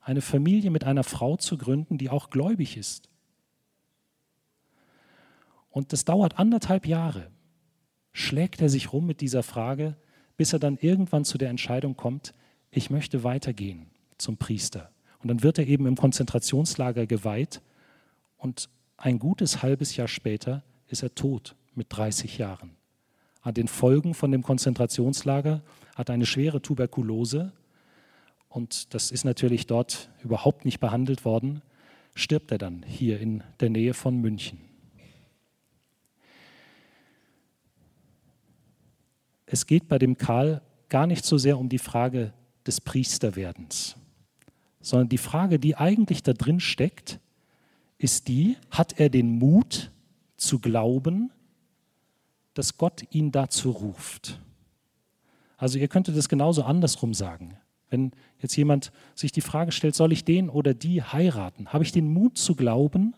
eine 0.08 0.22
Familie 0.22 0.70
mit 0.70 0.84
einer 0.84 1.04
Frau 1.04 1.36
zu 1.36 1.58
gründen, 1.58 1.98
die 1.98 2.08
auch 2.08 2.30
gläubig 2.30 2.78
ist. 2.78 3.10
Und 5.68 5.92
das 5.92 6.06
dauert 6.06 6.38
anderthalb 6.38 6.86
Jahre, 6.86 7.30
schlägt 8.12 8.62
er 8.62 8.70
sich 8.70 8.92
rum 8.94 9.06
mit 9.06 9.20
dieser 9.20 9.42
Frage, 9.42 9.96
bis 10.38 10.54
er 10.54 10.58
dann 10.58 10.78
irgendwann 10.78 11.26
zu 11.26 11.36
der 11.36 11.50
Entscheidung 11.50 11.94
kommt, 11.94 12.32
ich 12.70 12.88
möchte 12.88 13.22
weitergehen 13.22 13.90
zum 14.16 14.38
Priester. 14.38 14.90
Und 15.18 15.28
dann 15.28 15.42
wird 15.42 15.58
er 15.58 15.66
eben 15.66 15.86
im 15.86 15.96
Konzentrationslager 15.96 17.06
geweiht 17.06 17.60
und 18.38 18.70
ein 18.96 19.18
gutes 19.18 19.62
halbes 19.62 19.94
Jahr 19.94 20.08
später 20.08 20.64
ist 20.86 21.02
er 21.02 21.14
tot 21.14 21.54
mit 21.74 21.88
30 21.90 22.38
Jahren. 22.38 22.76
An 23.42 23.52
den 23.52 23.68
Folgen 23.68 24.14
von 24.14 24.32
dem 24.32 24.42
Konzentrationslager 24.42 25.62
hat 25.94 26.08
er 26.08 26.14
eine 26.14 26.26
schwere 26.26 26.62
Tuberkulose 26.62 27.52
und 28.48 28.94
das 28.94 29.10
ist 29.10 29.24
natürlich 29.24 29.66
dort 29.66 30.10
überhaupt 30.22 30.64
nicht 30.64 30.80
behandelt 30.80 31.24
worden, 31.24 31.62
stirbt 32.14 32.50
er 32.50 32.58
dann 32.58 32.82
hier 32.82 33.20
in 33.20 33.42
der 33.60 33.70
Nähe 33.70 33.94
von 33.94 34.16
München. 34.18 34.58
Es 39.46 39.66
geht 39.66 39.88
bei 39.88 39.98
dem 39.98 40.18
Karl 40.18 40.62
gar 40.88 41.06
nicht 41.06 41.24
so 41.24 41.38
sehr 41.38 41.58
um 41.58 41.68
die 41.68 41.78
Frage 41.78 42.32
des 42.66 42.80
Priesterwerdens, 42.80 43.96
sondern 44.80 45.08
die 45.08 45.18
Frage, 45.18 45.58
die 45.58 45.76
eigentlich 45.76 46.22
da 46.22 46.32
drin 46.32 46.60
steckt, 46.60 47.18
ist 47.98 48.28
die, 48.28 48.56
hat 48.70 49.00
er 49.00 49.08
den 49.08 49.38
Mut 49.38 49.90
zu 50.36 50.58
glauben, 50.58 51.32
dass 52.54 52.76
Gott 52.76 53.02
ihn 53.10 53.32
dazu 53.32 53.70
ruft? 53.70 54.40
Also 55.56 55.78
ihr 55.78 55.88
könntet 55.88 56.16
das 56.16 56.28
genauso 56.28 56.62
andersrum 56.62 57.14
sagen. 57.14 57.56
Wenn 57.90 58.12
jetzt 58.40 58.56
jemand 58.56 58.92
sich 59.14 59.32
die 59.32 59.40
Frage 59.40 59.72
stellt, 59.72 59.94
soll 59.94 60.12
ich 60.12 60.24
den 60.24 60.50
oder 60.50 60.74
die 60.74 61.02
heiraten, 61.02 61.72
habe 61.72 61.84
ich 61.84 61.92
den 61.92 62.12
Mut 62.12 62.36
zu 62.36 62.54
glauben, 62.54 63.14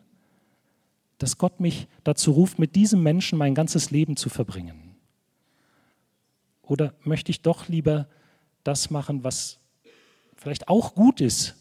dass 1.19 1.39
Gott 1.39 1.61
mich 1.61 1.87
dazu 2.05 2.33
ruft, 2.33 2.59
mit 2.59 2.77
diesem 2.77 3.03
Menschen 3.03 3.37
mein 3.37 3.55
ganzes 3.55 3.91
Leben 3.91 4.17
zu 4.17 4.29
verbringen? 4.29 4.97
Oder 6.62 6.95
möchte 7.03 7.31
ich 7.31 7.43
doch 7.43 7.69
lieber 7.69 8.09
das 8.65 8.91
machen, 8.91 9.25
was 9.25 9.59
vielleicht 10.37 10.69
auch 10.69 10.95
gut 10.95 11.21
ist, 11.21 11.57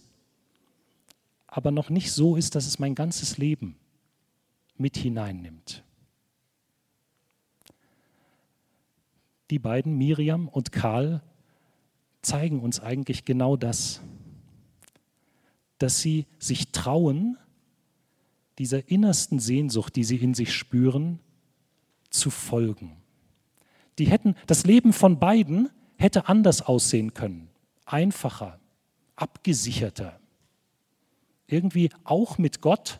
aber 1.48 1.72
noch 1.72 1.90
nicht 1.90 2.12
so 2.12 2.36
ist, 2.36 2.56
dass 2.56 2.68
es 2.68 2.80
mein 2.80 2.96
ganzes 2.96 3.38
Leben 3.38 3.76
mit 4.78 4.96
hineinnimmt? 4.96 5.84
Die 9.50 9.60
beiden, 9.60 9.98
Miriam 9.98 10.48
und 10.48 10.72
Karl, 10.72 11.24
zeigen 12.22 12.60
uns 12.60 12.80
eigentlich 12.80 13.26
genau 13.26 13.56
das, 13.56 14.02
dass 15.78 16.00
sie 16.00 16.26
sich 16.38 16.72
trauen, 16.72 17.38
dieser 18.58 18.90
innersten 18.90 19.40
Sehnsucht, 19.40 19.96
die 19.96 20.04
sie 20.04 20.18
in 20.18 20.34
sich 20.34 20.54
spüren, 20.54 21.20
zu 22.10 22.30
folgen. 22.30 22.98
Die 23.98 24.08
hätten, 24.08 24.36
das 24.48 24.66
Leben 24.66 24.92
von 24.94 25.20
beiden 25.20 25.70
hätte 25.98 26.28
anders 26.28 26.62
aussehen 26.62 27.14
können, 27.14 27.50
einfacher, 27.86 28.60
abgesicherter, 29.16 30.20
irgendwie 31.48 31.90
auch 32.04 32.38
mit 32.38 32.62
Gott, 32.62 33.00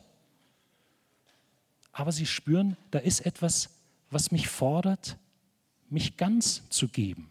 aber 1.92 2.12
sie 2.12 2.26
spüren, 2.26 2.78
da 2.92 3.00
ist 3.00 3.26
etwas, 3.26 3.70
was 4.10 4.32
mich 4.32 4.48
fordert, 4.48 5.18
mich 5.90 6.18
ganz 6.18 6.68
zu 6.70 6.88
geben. 6.88 7.30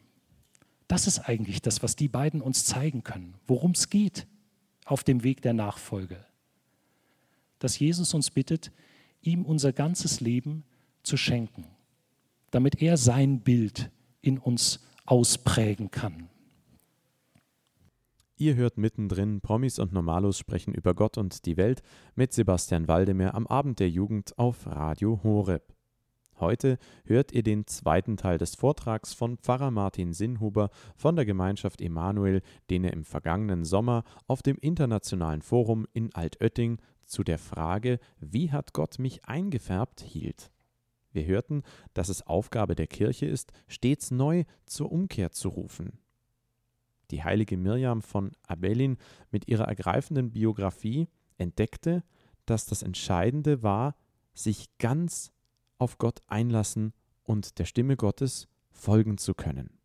Das 0.89 1.07
ist 1.07 1.21
eigentlich 1.21 1.61
das, 1.63 1.83
was 1.83 1.97
die 1.97 2.09
beiden 2.09 2.41
uns 2.41 2.65
zeigen 2.65 3.05
können, 3.05 3.35
worum 3.47 3.73
es 3.73 3.91
geht 3.91 4.27
auf 4.87 5.05
dem 5.05 5.23
Weg 5.23 5.43
der 5.43 5.53
Nachfolge. 5.53 6.25
Dass 7.59 7.79
Jesus 7.79 8.15
uns 8.15 8.31
bittet, 8.31 8.73
ihm 9.21 9.45
unser 9.45 9.73
ganzes 9.73 10.21
Leben 10.21 10.65
zu 11.03 11.17
schenken, 11.17 11.67
damit 12.51 12.81
er 12.81 12.97
sein 12.97 13.41
Bild 13.41 13.91
in 14.23 14.39
uns 14.39 14.81
ausprägen 15.05 15.91
kann. 15.91 16.31
Ihr 18.37 18.55
hört 18.55 18.79
mittendrin 18.79 19.41
Promis 19.41 19.79
und 19.81 19.93
Normalos 19.93 20.39
sprechen 20.39 20.73
über 20.73 20.95
Gott 20.95 21.19
und 21.19 21.45
die 21.45 21.57
Welt 21.57 21.83
mit 22.15 22.33
Sebastian 22.33 22.87
Waldemar 22.87 23.35
am 23.35 23.47
Abend 23.49 23.81
der 23.81 23.91
Jugend 23.91 24.39
auf 24.39 24.67
Radio 24.67 25.21
Horeb. 25.25 25.78
Heute 26.41 26.79
hört 27.05 27.33
ihr 27.33 27.43
den 27.43 27.67
zweiten 27.67 28.17
Teil 28.17 28.39
des 28.39 28.55
Vortrags 28.55 29.13
von 29.13 29.39
Pfarrer 29.39 29.73
Martin 29.73 30.13
Sinnhuber 30.13 30.71
von 30.95 31.17
der 31.17 31.25
Gemeinschaft 31.25 31.81
Emanuel, 31.81 32.43
den 32.71 32.85
er 32.85 32.93
im 32.93 33.05
vergangenen 33.05 33.65
Sommer 33.65 34.05
auf 34.29 34.43
dem 34.43 34.57
Internationalen 34.57 35.43
Forum 35.43 35.87
in 35.95 36.15
Altötting 36.15 36.79
zu 37.07 37.25
der 37.25 37.39
Frage, 37.39 37.99
wie 38.21 38.53
hat 38.53 38.73
Gott 38.73 39.01
mich 39.01 39.25
eingefärbt, 39.25 40.01
hielt. 40.01 40.53
Wir 41.11 41.27
hörten, 41.27 41.63
dass 41.95 42.09
es 42.09 42.25
Aufgabe 42.25 42.77
der 42.77 42.87
Kirche 42.87 43.27
ist, 43.27 43.53
stets 43.67 44.13
neu 44.13 44.45
zur 44.65 44.93
Umkehr 44.93 45.33
zu 45.33 45.49
rufen. 45.49 45.99
Die 47.11 47.25
heilige 47.25 47.57
Mirjam 47.57 48.03
von 48.03 48.33
Abelin 48.47 48.99
mit 49.33 49.49
ihrer 49.49 49.65
ergreifenden 49.65 50.31
Biografie 50.31 51.09
entdeckte, 51.37 52.05
dass 52.47 52.67
das 52.67 52.83
Entscheidende 52.83 53.63
war, 53.63 53.97
sich 54.35 54.69
ganz 54.79 55.33
auf 55.79 55.99
Gott 55.99 56.21
einlassen 56.27 56.93
und 57.23 57.59
der 57.59 57.65
Stimme 57.65 57.97
Gottes 57.97 58.49
folgen 58.71 59.19
zu 59.19 59.35
können. 59.35 59.79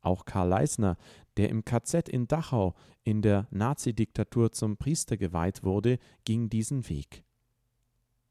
Auch 0.00 0.24
Karl 0.24 0.48
Leisner, 0.48 0.96
der 1.36 1.50
im 1.50 1.64
KZ 1.64 2.08
in 2.08 2.26
Dachau 2.26 2.74
in 3.04 3.22
der 3.22 3.46
Nazidiktatur 3.50 4.52
zum 4.52 4.76
Priester 4.76 5.16
geweiht 5.16 5.62
wurde, 5.62 5.98
ging 6.24 6.48
diesen 6.48 6.88
Weg. 6.88 7.24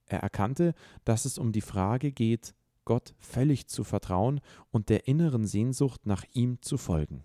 Er 0.06 0.20
erkannte, 0.22 0.74
dass 1.06 1.26
es 1.26 1.38
um 1.38 1.52
die 1.52 1.62
Frage 1.62 2.12
geht, 2.12 2.56
Gott 2.86 3.14
völlig 3.20 3.68
zu 3.68 3.84
vertrauen 3.84 4.42
und 4.72 4.90
der 4.90 5.08
inneren 5.08 5.46
Sehnsucht 5.46 6.08
nach 6.08 6.26
ihm 6.34 6.60
zu 6.62 6.78
folgen. 6.78 7.24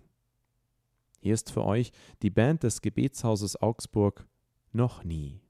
Hier 1.19 1.33
ist 1.33 1.51
für 1.51 1.65
euch 1.65 1.91
die 2.21 2.29
Band 2.29 2.61
des 2.61 2.81
Gebetshauses 2.81 3.59
Augsburg 3.59 4.27
noch 4.71 5.03
nie. 5.03 5.41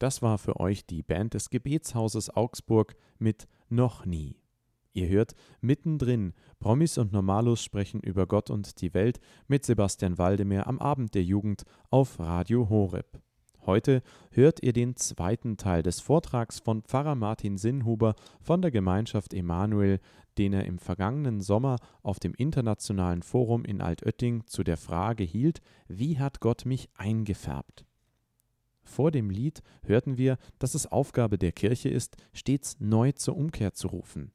Das 0.00 0.22
war 0.22 0.38
für 0.38 0.58
euch 0.58 0.86
die 0.86 1.02
Band 1.02 1.34
des 1.34 1.50
Gebetshauses 1.50 2.34
Augsburg 2.34 2.96
mit 3.18 3.46
Noch 3.68 4.06
nie. 4.06 4.40
Ihr 4.94 5.08
hört 5.08 5.34
mittendrin 5.60 6.32
Promis 6.58 6.96
und 6.96 7.12
Normalos 7.12 7.62
sprechen 7.62 8.00
über 8.00 8.26
Gott 8.26 8.48
und 8.48 8.80
die 8.80 8.94
Welt 8.94 9.20
mit 9.46 9.66
Sebastian 9.66 10.16
Waldemar 10.16 10.66
am 10.66 10.78
Abend 10.78 11.14
der 11.14 11.22
Jugend 11.22 11.64
auf 11.90 12.18
Radio 12.18 12.70
Horeb. 12.70 13.20
Heute 13.66 14.02
hört 14.30 14.62
ihr 14.62 14.72
den 14.72 14.96
zweiten 14.96 15.58
Teil 15.58 15.82
des 15.82 16.00
Vortrags 16.00 16.60
von 16.60 16.80
Pfarrer 16.80 17.14
Martin 17.14 17.58
Sinnhuber 17.58 18.14
von 18.40 18.62
der 18.62 18.70
Gemeinschaft 18.70 19.34
Emanuel, 19.34 20.00
den 20.38 20.54
er 20.54 20.64
im 20.64 20.78
vergangenen 20.78 21.42
Sommer 21.42 21.76
auf 22.02 22.18
dem 22.18 22.32
Internationalen 22.32 23.22
Forum 23.22 23.66
in 23.66 23.82
Altötting 23.82 24.46
zu 24.46 24.64
der 24.64 24.78
Frage 24.78 25.24
hielt, 25.24 25.60
wie 25.88 26.18
hat 26.18 26.40
Gott 26.40 26.64
mich 26.64 26.88
eingefärbt? 26.96 27.84
Vor 28.82 29.10
dem 29.10 29.30
Lied 29.30 29.62
hörten 29.84 30.18
wir, 30.18 30.38
dass 30.58 30.74
es 30.74 30.86
Aufgabe 30.86 31.38
der 31.38 31.52
Kirche 31.52 31.88
ist, 31.88 32.16
stets 32.32 32.76
neu 32.80 33.12
zur 33.12 33.36
Umkehr 33.36 33.72
zu 33.72 33.88
rufen. 33.88 34.32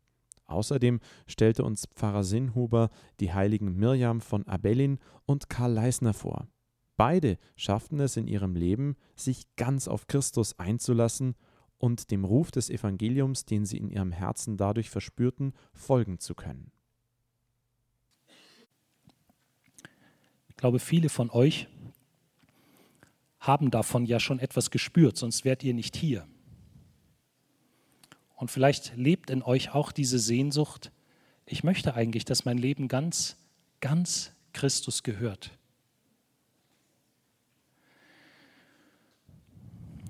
Außerdem 0.48 1.00
stellte 1.28 1.64
uns 1.64 1.88
Pfarrer 1.96 2.24
Sinnhuber 2.24 2.90
die 3.20 3.34
heiligen 3.34 3.76
Mirjam 3.76 4.22
von 4.22 4.48
Abellin 4.48 5.00
und 5.26 5.50
Karl 5.50 5.74
Leisner 5.74 6.14
vor. 6.14 6.48
Beide 6.98 7.38
schafften 7.56 8.00
es 8.00 8.16
in 8.16 8.28
ihrem 8.28 8.56
Leben, 8.56 8.96
sich 9.16 9.44
ganz 9.56 9.88
auf 9.88 10.08
Christus 10.08 10.58
einzulassen 10.60 11.36
und 11.78 12.12
dem 12.12 12.24
Ruf 12.24 12.52
des 12.52 12.70
Evangeliums, 12.70 13.46
den 13.46 13.66
sie 13.66 13.78
in 13.78 13.90
ihrem 13.90 14.12
Herzen 14.12 14.56
dadurch 14.56 14.90
verspürten, 14.90 15.54
folgen 15.74 16.20
zu 16.20 16.36
können. 16.36 16.72
Ich 20.48 20.56
glaube, 20.56 20.80
viele 20.80 21.10
von 21.10 21.30
euch 21.32 21.68
haben 23.48 23.72
davon 23.72 24.06
ja 24.06 24.20
schon 24.20 24.40
etwas 24.40 24.72
gespürt, 24.72 25.18
sonst 25.18 25.46
wärt 25.46 25.64
ihr 25.64 25.74
nicht 25.74 25.96
hier. 25.96 26.28
Und 28.36 28.52
vielleicht 28.52 28.96
lebt 28.96 29.30
in 29.30 29.42
euch 29.42 29.74
auch 29.74 29.92
diese 29.92 30.20
Sehnsucht, 30.20 30.92
ich 31.46 31.64
möchte 31.64 31.94
eigentlich, 31.94 32.26
dass 32.26 32.46
mein 32.46 32.58
Leben 32.58 32.88
ganz, 32.88 33.38
ganz 33.80 34.34
Christus 34.52 35.04
gehört. 35.04 35.52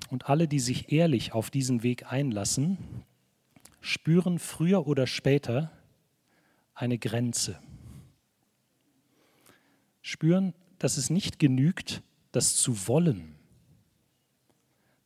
Und 0.08 0.30
alle, 0.30 0.48
die 0.48 0.60
sich 0.60 0.92
ehrlich 0.92 1.32
auf 1.32 1.50
diesen 1.50 1.82
Weg 1.82 2.10
einlassen, 2.10 2.78
spüren 3.80 4.38
früher 4.38 4.86
oder 4.86 5.06
später 5.06 5.70
eine 6.74 6.98
Grenze. 6.98 7.58
Spüren, 10.00 10.54
dass 10.78 10.96
es 10.96 11.10
nicht 11.10 11.38
genügt, 11.38 12.02
das 12.36 12.54
zu 12.56 12.86
wollen. 12.86 13.34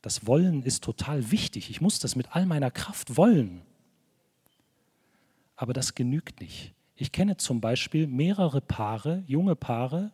Das 0.02 0.26
Wollen 0.26 0.64
ist 0.64 0.82
total 0.82 1.30
wichtig. 1.30 1.70
Ich 1.70 1.80
muss 1.80 2.00
das 2.00 2.16
mit 2.16 2.34
all 2.34 2.44
meiner 2.44 2.72
Kraft 2.72 3.16
wollen. 3.16 3.62
Aber 5.54 5.72
das 5.72 5.94
genügt 5.94 6.40
nicht. 6.40 6.74
Ich 6.96 7.12
kenne 7.12 7.36
zum 7.36 7.60
Beispiel 7.60 8.08
mehrere 8.08 8.60
Paare, 8.60 9.22
junge 9.26 9.54
Paare, 9.54 10.10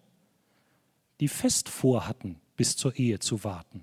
die 1.20 1.28
fest 1.28 1.70
vorhatten, 1.70 2.38
bis 2.56 2.76
zur 2.76 2.96
Ehe 2.96 3.18
zu 3.18 3.42
warten. 3.44 3.82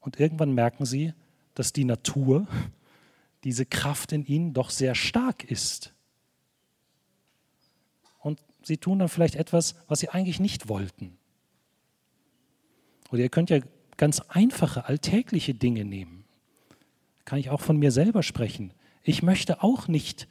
Und 0.00 0.18
irgendwann 0.18 0.54
merken 0.54 0.86
sie, 0.86 1.14
dass 1.54 1.72
die 1.72 1.84
Natur, 1.84 2.48
diese 3.44 3.64
Kraft 3.64 4.10
in 4.10 4.26
ihnen 4.26 4.54
doch 4.54 4.70
sehr 4.70 4.96
stark 4.96 5.44
ist. 5.44 5.93
Sie 8.64 8.78
tun 8.78 8.98
dann 8.98 9.08
vielleicht 9.08 9.36
etwas, 9.36 9.74
was 9.88 10.00
sie 10.00 10.08
eigentlich 10.08 10.40
nicht 10.40 10.68
wollten. 10.68 11.16
Oder 13.10 13.22
ihr 13.22 13.28
könnt 13.28 13.50
ja 13.50 13.60
ganz 13.96 14.20
einfache, 14.20 14.86
alltägliche 14.86 15.54
Dinge 15.54 15.84
nehmen. 15.84 16.24
Kann 17.24 17.38
ich 17.38 17.50
auch 17.50 17.60
von 17.60 17.76
mir 17.76 17.92
selber 17.92 18.22
sprechen. 18.22 18.72
Ich 19.02 19.22
möchte 19.22 19.62
auch 19.62 19.86
nicht 19.86 20.26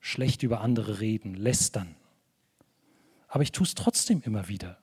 schlecht 0.00 0.42
über 0.42 0.62
andere 0.62 1.00
reden, 1.00 1.34
lästern. 1.34 1.94
Aber 3.28 3.42
ich 3.42 3.52
tue 3.52 3.66
es 3.66 3.74
trotzdem 3.74 4.22
immer 4.24 4.48
wieder. 4.48 4.78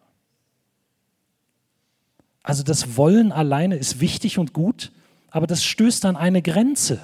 Also 2.44 2.62
das 2.62 2.96
Wollen 2.96 3.32
alleine 3.32 3.76
ist 3.76 4.00
wichtig 4.00 4.38
und 4.38 4.54
gut, 4.54 4.92
aber 5.32 5.48
das 5.48 5.64
stößt 5.64 6.06
an 6.06 6.16
eine 6.16 6.44
Grenze. 6.44 6.98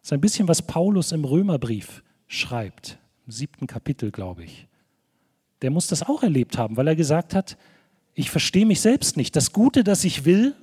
Das 0.00 0.08
ist 0.08 0.12
ein 0.12 0.20
bisschen, 0.20 0.46
was 0.46 0.62
Paulus 0.62 1.10
im 1.10 1.24
Römerbrief 1.24 2.04
schreibt, 2.28 2.98
siebten 3.26 3.66
Kapitel, 3.66 4.10
glaube 4.10 4.44
ich. 4.44 4.66
Der 5.62 5.70
muss 5.70 5.86
das 5.86 6.02
auch 6.02 6.22
erlebt 6.22 6.58
haben, 6.58 6.76
weil 6.76 6.88
er 6.88 6.96
gesagt 6.96 7.34
hat, 7.34 7.56
ich 8.14 8.30
verstehe 8.30 8.66
mich 8.66 8.80
selbst 8.80 9.16
nicht. 9.16 9.36
Das 9.36 9.52
Gute, 9.52 9.84
das 9.84 10.04
ich 10.04 10.24
will, 10.24 10.54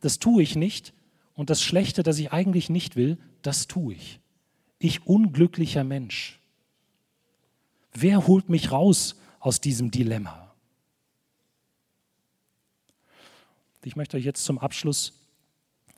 das 0.00 0.18
tue 0.18 0.42
ich 0.42 0.56
nicht. 0.56 0.92
Und 1.34 1.50
das 1.50 1.62
Schlechte, 1.62 2.02
das 2.02 2.18
ich 2.18 2.32
eigentlich 2.32 2.70
nicht 2.70 2.96
will, 2.96 3.18
das 3.42 3.66
tue 3.66 3.94
ich. 3.94 4.20
Ich 4.78 5.06
unglücklicher 5.06 5.84
Mensch. 5.84 6.40
Wer 7.92 8.26
holt 8.26 8.48
mich 8.48 8.72
raus 8.72 9.16
aus 9.38 9.60
diesem 9.60 9.90
Dilemma? 9.90 10.54
Ich 13.84 13.94
möchte 13.94 14.16
euch 14.16 14.24
jetzt 14.24 14.44
zum 14.44 14.58
Abschluss 14.58 15.12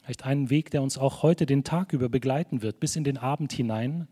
vielleicht 0.03 0.25
einen 0.25 0.51
Weg, 0.51 0.71
der 0.71 0.83
uns 0.83 0.99
auch 0.99 1.23
heute 1.23 1.47
den 1.47 1.65
Tag 1.65 1.93
über 1.93 2.09
begleiten 2.09 2.61
wird, 2.63 2.81
bis 2.81 2.97
in 2.97 3.05
den 3.05 3.17
Abend 3.17 3.53
hinein, 3.53 4.09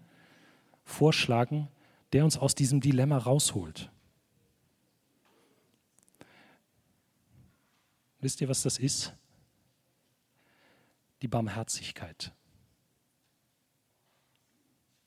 vorschlagen, 0.84 1.68
der 2.12 2.24
uns 2.24 2.36
aus 2.36 2.54
diesem 2.54 2.80
Dilemma 2.80 3.18
rausholt. 3.18 3.90
Wisst 8.20 8.40
ihr, 8.40 8.48
was 8.48 8.62
das 8.62 8.78
ist? 8.78 9.14
Die 11.22 11.28
Barmherzigkeit. 11.28 12.32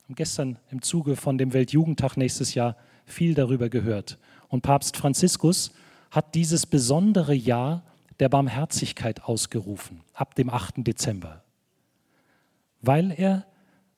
Haben 0.04 0.14
gestern 0.14 0.58
im 0.70 0.82
Zuge 0.82 1.16
von 1.16 1.38
dem 1.38 1.52
Weltjugendtag 1.52 2.16
nächstes 2.16 2.54
Jahr 2.54 2.76
viel 3.04 3.34
darüber 3.34 3.68
gehört. 3.68 4.18
Und 4.48 4.62
Papst 4.62 4.96
Franziskus 4.96 5.72
hat 6.10 6.34
dieses 6.34 6.66
besondere 6.66 7.34
Jahr 7.34 7.84
der 8.18 8.28
Barmherzigkeit 8.28 9.22
ausgerufen, 9.22 10.02
ab 10.12 10.34
dem 10.34 10.50
8. 10.50 10.74
Dezember, 10.78 11.42
weil 12.82 13.12
er 13.12 13.46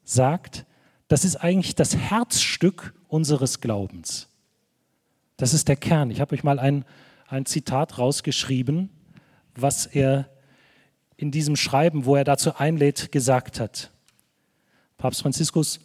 sagt, 0.05 0.65
das 1.13 1.27
ist 1.27 1.37
eigentlich 1.37 1.75
das 1.75 1.95
Herzstück 1.95 2.95
unseres 3.07 3.61
Glaubens. 3.61 4.29
Das 5.37 5.53
ist 5.53 5.69
der 5.69 5.77
Kern. 5.77 6.11
Ich 6.11 6.23
habe 6.23 6.35
euch 6.35 6.43
mal 6.43 6.59
ein, 6.59 6.87
ein 7.29 7.45
Zitat 7.45 7.99
rausgeschrieben, 7.99 8.89
was 9.55 9.85
er 9.85 10.31
in 11.19 11.31
diesem 11.31 11.55
Schreiben, 11.55 12.07
wo 12.07 12.17
er 12.17 12.25
dazu 12.25 12.55
einlädt, 12.57 13.13
gesagt 13.13 13.61
hat. 13.61 13.91
Papst 14.97 15.21
Franziskus, 15.21 15.81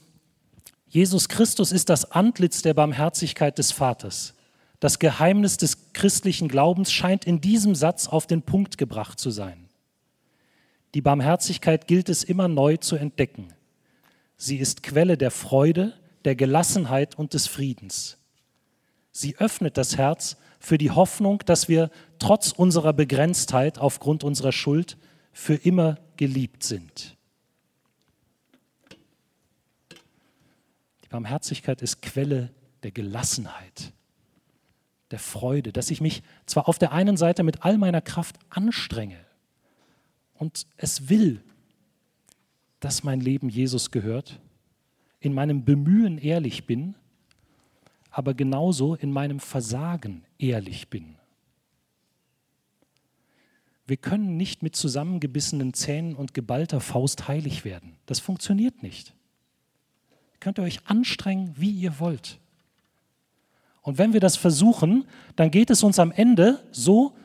Jesus 0.87 1.27
Christus 1.27 1.73
ist 1.73 1.89
das 1.89 2.09
Antlitz 2.09 2.61
der 2.61 2.73
Barmherzigkeit 2.73 3.57
des 3.57 3.73
Vaters. 3.73 4.33
Das 4.79 4.97
Geheimnis 4.97 5.57
des 5.57 5.91
christlichen 5.91 6.47
Glaubens 6.47 6.89
scheint 6.89 7.25
in 7.25 7.41
diesem 7.41 7.75
Satz 7.75 8.07
auf 8.07 8.27
den 8.27 8.43
Punkt 8.43 8.77
gebracht 8.77 9.19
zu 9.19 9.29
sein. 9.29 9.67
Die 10.93 11.01
Barmherzigkeit 11.01 11.85
gilt 11.85 12.07
es 12.07 12.23
immer 12.23 12.47
neu 12.47 12.77
zu 12.77 12.95
entdecken. 12.95 13.49
Sie 14.37 14.57
ist 14.57 14.83
Quelle 14.83 15.17
der 15.17 15.31
Freude, 15.31 15.93
der 16.23 16.35
Gelassenheit 16.35 17.15
und 17.17 17.33
des 17.33 17.47
Friedens. 17.47 18.17
Sie 19.11 19.35
öffnet 19.37 19.77
das 19.77 19.97
Herz 19.97 20.37
für 20.59 20.77
die 20.77 20.91
Hoffnung, 20.91 21.43
dass 21.45 21.67
wir 21.67 21.89
trotz 22.19 22.51
unserer 22.51 22.93
Begrenztheit 22.93 23.79
aufgrund 23.79 24.23
unserer 24.23 24.51
Schuld 24.51 24.97
für 25.33 25.55
immer 25.55 25.97
geliebt 26.17 26.63
sind. 26.63 27.17
Die 31.03 31.09
Barmherzigkeit 31.09 31.81
ist 31.81 32.01
Quelle 32.01 32.51
der 32.83 32.91
Gelassenheit 32.91 33.93
der 35.11 35.19
Freude, 35.19 35.71
dass 35.71 35.89
ich 35.89 36.01
mich 36.01 36.21
zwar 36.45 36.67
auf 36.67 36.77
der 36.77 36.91
einen 36.91 37.17
Seite 37.17 37.43
mit 37.43 37.63
all 37.63 37.77
meiner 37.77 38.01
Kraft 38.01 38.37
anstrenge 38.49 39.17
und 40.33 40.67
es 40.75 41.09
will, 41.09 41.41
dass 42.79 43.03
mein 43.03 43.19
Leben 43.19 43.49
Jesus 43.49 43.91
gehört, 43.91 44.39
in 45.19 45.33
meinem 45.33 45.65
Bemühen 45.65 46.17
ehrlich 46.17 46.65
bin, 46.65 46.95
aber 48.11 48.33
genauso 48.33 48.95
in 48.95 49.11
meinem 49.11 49.39
Versagen 49.39 50.23
ehrlich 50.37 50.89
bin. 50.89 51.15
Wir 53.85 53.97
können 53.97 54.35
nicht 54.35 54.63
mit 54.63 54.75
zusammengebissenen 54.75 55.73
Zähnen 55.73 56.15
und 56.15 56.33
geballter 56.33 56.81
Faust 56.81 57.27
heilig 57.27 57.63
werden. 57.63 57.95
Das 58.05 58.19
funktioniert 58.19 58.83
nicht. 58.83 59.13
Könnt 60.39 60.59
ihr 60.59 60.63
euch 60.63 60.85
anstrengen, 60.85 61.53
wie 61.57 61.71
ihr 61.71 61.99
wollt. 61.99 62.37
Und 63.81 63.97
wenn 63.97 64.11
wir 64.11 64.19
das 64.19 64.35
versuchen, 64.35 65.05
dann 65.37 65.49
geht 65.49 65.69
es 65.69 65.83
uns 65.83 65.97
am 65.99 66.11
Ende 66.11 66.61
so 66.71 67.15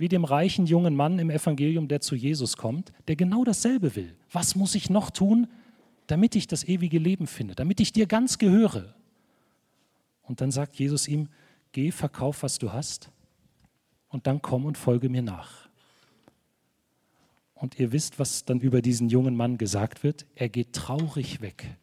wie 0.00 0.08
dem 0.08 0.24
reichen 0.24 0.64
jungen 0.64 0.96
Mann 0.96 1.18
im 1.18 1.28
Evangelium, 1.28 1.86
der 1.86 2.00
zu 2.00 2.14
Jesus 2.14 2.56
kommt, 2.56 2.90
der 3.06 3.16
genau 3.16 3.44
dasselbe 3.44 3.94
will. 3.96 4.16
Was 4.32 4.56
muss 4.56 4.74
ich 4.74 4.88
noch 4.88 5.10
tun, 5.10 5.46
damit 6.06 6.34
ich 6.36 6.46
das 6.46 6.64
ewige 6.64 6.98
Leben 6.98 7.26
finde, 7.26 7.54
damit 7.54 7.80
ich 7.80 7.92
dir 7.92 8.06
ganz 8.06 8.38
gehöre? 8.38 8.94
Und 10.22 10.40
dann 10.40 10.50
sagt 10.50 10.76
Jesus 10.76 11.06
ihm, 11.06 11.28
geh, 11.72 11.90
verkauf, 11.90 12.42
was 12.42 12.58
du 12.58 12.72
hast, 12.72 13.10
und 14.08 14.26
dann 14.26 14.40
komm 14.40 14.64
und 14.64 14.78
folge 14.78 15.10
mir 15.10 15.20
nach. 15.20 15.68
Und 17.52 17.78
ihr 17.78 17.92
wisst, 17.92 18.18
was 18.18 18.46
dann 18.46 18.60
über 18.60 18.80
diesen 18.80 19.10
jungen 19.10 19.36
Mann 19.36 19.58
gesagt 19.58 20.02
wird. 20.02 20.24
Er 20.34 20.48
geht 20.48 20.72
traurig 20.72 21.42
weg, 21.42 21.76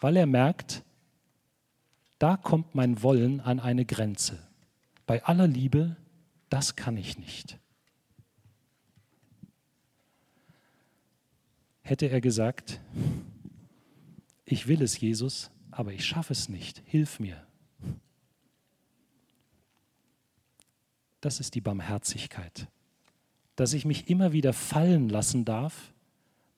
weil 0.00 0.16
er 0.16 0.26
merkt, 0.26 0.82
da 2.18 2.36
kommt 2.36 2.74
mein 2.74 3.00
Wollen 3.04 3.40
an 3.40 3.60
eine 3.60 3.84
Grenze. 3.84 4.40
Bei 5.06 5.22
aller 5.22 5.46
Liebe, 5.46 5.94
das 6.48 6.76
kann 6.76 6.96
ich 6.96 7.18
nicht. 7.18 7.58
hätte 11.86 12.08
er 12.10 12.20
gesagt, 12.20 12.80
ich 14.44 14.66
will 14.66 14.82
es, 14.82 15.00
Jesus, 15.00 15.50
aber 15.70 15.92
ich 15.92 16.04
schaffe 16.04 16.32
es 16.32 16.48
nicht, 16.48 16.82
hilf 16.84 17.20
mir. 17.20 17.46
Das 21.20 21.38
ist 21.40 21.54
die 21.54 21.60
Barmherzigkeit, 21.60 22.68
dass 23.54 23.72
ich 23.72 23.84
mich 23.84 24.10
immer 24.10 24.32
wieder 24.32 24.52
fallen 24.52 25.08
lassen 25.08 25.44
darf, 25.44 25.92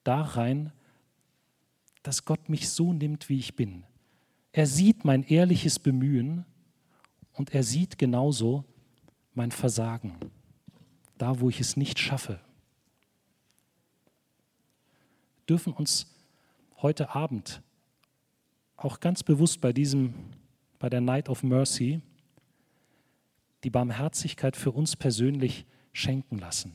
da 0.02 0.22
rein, 0.22 0.72
dass 2.02 2.24
Gott 2.24 2.48
mich 2.48 2.70
so 2.70 2.92
nimmt, 2.92 3.28
wie 3.28 3.38
ich 3.38 3.54
bin. 3.54 3.84
Er 4.52 4.66
sieht 4.66 5.04
mein 5.04 5.24
ehrliches 5.24 5.78
Bemühen 5.78 6.46
und 7.34 7.54
er 7.54 7.62
sieht 7.62 7.98
genauso 7.98 8.64
mein 9.38 9.52
Versagen, 9.52 10.16
da 11.16 11.40
wo 11.40 11.48
ich 11.48 11.60
es 11.60 11.76
nicht 11.76 11.98
schaffe. 11.98 12.40
Dürfen 15.48 15.72
uns 15.72 16.12
heute 16.82 17.14
Abend 17.14 17.62
auch 18.76 19.00
ganz 19.00 19.22
bewusst 19.22 19.60
bei 19.60 19.72
diesem, 19.72 20.12
bei 20.80 20.90
der 20.90 21.00
Night 21.00 21.28
of 21.28 21.42
Mercy, 21.44 22.02
die 23.62 23.70
Barmherzigkeit 23.70 24.56
für 24.56 24.72
uns 24.72 24.96
persönlich 24.96 25.66
schenken 25.92 26.38
lassen. 26.38 26.72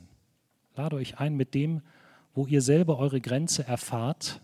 Lade 0.75 0.95
euch 0.95 1.19
ein 1.19 1.35
mit 1.35 1.53
dem, 1.53 1.81
wo 2.33 2.47
ihr 2.47 2.61
selber 2.61 2.97
eure 2.97 3.19
Grenze 3.19 3.67
erfahrt, 3.67 4.41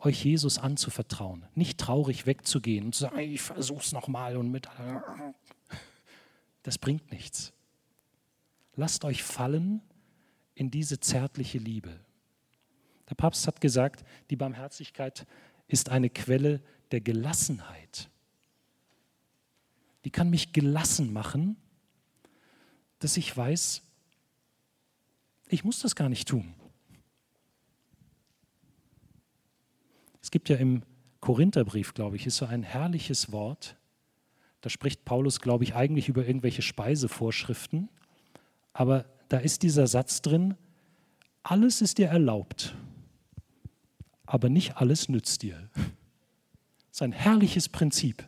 euch 0.00 0.24
Jesus 0.24 0.58
anzuvertrauen, 0.58 1.44
nicht 1.54 1.78
traurig 1.78 2.26
wegzugehen 2.26 2.86
und 2.86 2.94
zu 2.94 3.02
sagen, 3.02 3.18
ich 3.20 3.40
versuch's 3.40 3.92
nochmal 3.92 4.36
und 4.36 4.50
mit. 4.50 4.68
Das 6.68 6.76
bringt 6.76 7.10
nichts. 7.10 7.54
Lasst 8.74 9.06
euch 9.06 9.22
fallen 9.22 9.80
in 10.54 10.70
diese 10.70 11.00
zärtliche 11.00 11.56
Liebe. 11.56 11.98
Der 13.08 13.14
Papst 13.14 13.46
hat 13.46 13.62
gesagt, 13.62 14.04
die 14.28 14.36
Barmherzigkeit 14.36 15.26
ist 15.66 15.88
eine 15.88 16.10
Quelle 16.10 16.62
der 16.90 17.00
Gelassenheit. 17.00 18.10
Die 20.04 20.10
kann 20.10 20.28
mich 20.28 20.52
gelassen 20.52 21.10
machen, 21.10 21.56
dass 22.98 23.16
ich 23.16 23.34
weiß, 23.34 23.80
ich 25.48 25.64
muss 25.64 25.78
das 25.78 25.96
gar 25.96 26.10
nicht 26.10 26.28
tun. 26.28 26.52
Es 30.20 30.30
gibt 30.30 30.50
ja 30.50 30.56
im 30.56 30.82
Korintherbrief, 31.20 31.94
glaube 31.94 32.16
ich, 32.16 32.26
ist 32.26 32.36
so 32.36 32.44
ein 32.44 32.62
herrliches 32.62 33.32
Wort. 33.32 33.77
Da 34.60 34.70
spricht 34.70 35.04
Paulus, 35.04 35.40
glaube 35.40 35.64
ich, 35.64 35.74
eigentlich 35.74 36.08
über 36.08 36.26
irgendwelche 36.26 36.62
Speisevorschriften. 36.62 37.88
Aber 38.72 39.04
da 39.28 39.38
ist 39.38 39.62
dieser 39.62 39.86
Satz 39.86 40.22
drin, 40.22 40.54
alles 41.42 41.80
ist 41.80 41.98
dir 41.98 42.08
erlaubt, 42.08 42.74
aber 44.26 44.48
nicht 44.48 44.76
alles 44.76 45.08
nützt 45.08 45.42
dir. 45.42 45.68
Das 45.74 45.84
ist 46.92 47.02
ein 47.02 47.12
herrliches 47.12 47.68
Prinzip. 47.68 48.26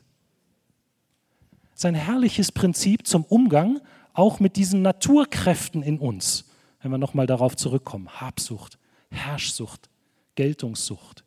Das 1.71 1.81
ist 1.81 1.85
ein 1.87 1.95
herrliches 1.95 2.53
Prinzip 2.53 3.07
zum 3.07 3.25
Umgang 3.25 3.81
auch 4.13 4.41
mit 4.41 4.57
diesen 4.57 4.83
Naturkräften 4.83 5.83
in 5.83 5.99
uns, 5.99 6.45
wenn 6.81 6.91
wir 6.91 6.99
nochmal 6.99 7.27
darauf 7.27 7.57
zurückkommen. 7.57 8.09
Habsucht, 8.21 8.79
Herrschsucht, 9.11 9.89
Geltungssucht. 10.35 11.25